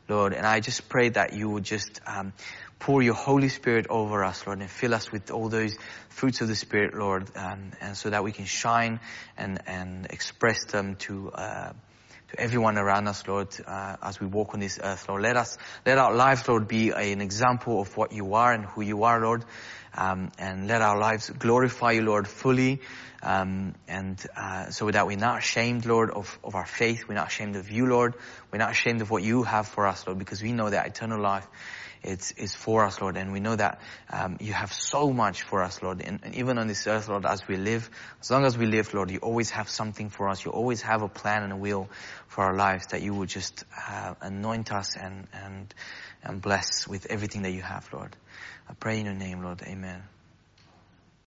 Lord. 0.08 0.32
And 0.32 0.46
I 0.46 0.60
just 0.60 0.88
pray 0.88 1.10
that 1.10 1.34
you 1.34 1.50
would 1.50 1.64
just 1.64 2.00
um, 2.06 2.32
pour 2.81 3.03
your 3.03 3.14
Holy 3.14 3.51
Spirit 3.51 3.87
over 3.88 4.25
us, 4.25 4.47
Lord, 4.47 4.61
and 4.61 4.69
fill 4.69 4.95
us 4.95 5.12
with 5.12 5.31
all 5.31 5.49
those 5.49 5.77
fruits 6.09 6.40
of 6.40 6.49
the 6.49 6.57
Spirit, 6.57 6.95
Lord, 6.95 7.31
um, 7.37 7.73
and 7.81 7.97
so 7.97 8.11
that 8.11 8.25
we 8.25 8.33
can 8.33 8.47
shine 8.47 8.99
and 9.37 9.61
and 9.66 10.07
express 10.07 10.64
them 10.64 10.97
to. 10.97 11.31
Uh, 11.31 11.73
to 12.31 12.40
everyone 12.40 12.79
around 12.79 13.09
us, 13.09 13.27
Lord, 13.27 13.49
uh, 13.66 13.97
as 14.01 14.21
we 14.21 14.27
walk 14.29 14.55
on 14.55 14.61
this 14.61 14.79
earth, 14.81 15.09
Lord. 15.09 15.23
Let 15.23 15.37
us, 15.37 15.59
let 15.85 15.99
our 15.99 16.14
lives, 16.14 16.47
Lord, 16.47 16.69
be 16.69 16.90
an 16.90 17.21
example 17.21 17.81
of 17.81 17.97
what 17.97 18.12
you 18.12 18.35
are 18.35 18.53
and 18.53 18.66
who 18.66 18.83
you 18.83 19.03
are, 19.03 19.21
Lord. 19.21 19.45
Um, 19.97 20.31
and 20.38 20.69
let 20.69 20.81
our 20.81 20.97
lives 20.97 21.29
glorify 21.29 21.90
you, 21.90 22.03
Lord, 22.03 22.29
fully. 22.29 22.83
Um, 23.21 23.75
and 23.88 24.25
uh, 24.37 24.71
so 24.71 24.88
that 24.88 25.09
we're 25.09 25.16
not 25.16 25.38
ashamed, 25.38 25.87
Lord, 25.87 26.12
of, 26.12 26.38
of 26.45 26.55
our 26.55 26.66
faith. 26.66 27.09
We're 27.09 27.16
not 27.16 27.27
ashamed 27.27 27.57
of 27.57 27.69
you, 27.69 27.87
Lord. 27.87 28.14
We're 28.53 28.59
not 28.59 28.71
ashamed 28.71 29.03
of 29.03 29.11
what 29.11 29.25
you 29.25 29.43
have 29.43 29.66
for 29.66 29.88
us, 29.88 30.07
Lord, 30.07 30.21
because 30.21 30.40
we 30.40 30.53
know 30.53 30.71
that 30.71 30.87
eternal 30.87 31.21
life 31.21 31.49
it's, 32.02 32.32
is 32.32 32.54
for 32.54 32.84
us, 32.84 33.00
Lord. 33.00 33.16
And 33.16 33.32
we 33.32 33.40
know 33.40 33.56
that 33.56 33.80
um, 34.10 34.38
you 34.40 34.52
have 34.52 34.72
so 34.72 35.12
much 35.12 35.42
for 35.42 35.62
us, 35.62 35.82
Lord. 35.82 36.00
And, 36.00 36.20
and, 36.22 36.34
even 36.34 36.58
on 36.58 36.66
this 36.66 36.86
earth, 36.86 37.08
Lord, 37.08 37.26
as 37.26 37.46
we 37.46 37.56
live, 37.56 37.90
as 38.20 38.30
long 38.30 38.44
as 38.44 38.56
we 38.56 38.66
live, 38.66 38.92
Lord, 38.94 39.10
you 39.10 39.18
always 39.18 39.50
have 39.50 39.68
something 39.68 40.08
for 40.08 40.28
us. 40.28 40.44
You 40.44 40.50
always 40.52 40.82
have 40.82 41.02
a 41.02 41.08
plan 41.08 41.42
and 41.42 41.52
a 41.52 41.56
will 41.56 41.88
for 42.28 42.44
our 42.44 42.54
lives 42.54 42.88
that 42.88 43.02
you 43.02 43.14
would 43.14 43.28
just 43.28 43.64
uh, 43.88 44.14
anoint 44.20 44.72
us 44.72 44.96
and, 44.96 45.26
and, 45.32 45.74
and 46.22 46.40
bless 46.40 46.88
with 46.88 47.06
everything 47.06 47.42
that 47.42 47.52
you 47.52 47.62
have, 47.62 47.88
Lord. 47.92 48.16
I 48.68 48.74
pray 48.74 49.00
in 49.00 49.06
your 49.06 49.14
name, 49.14 49.42
Lord. 49.42 49.62
Amen. 49.62 50.02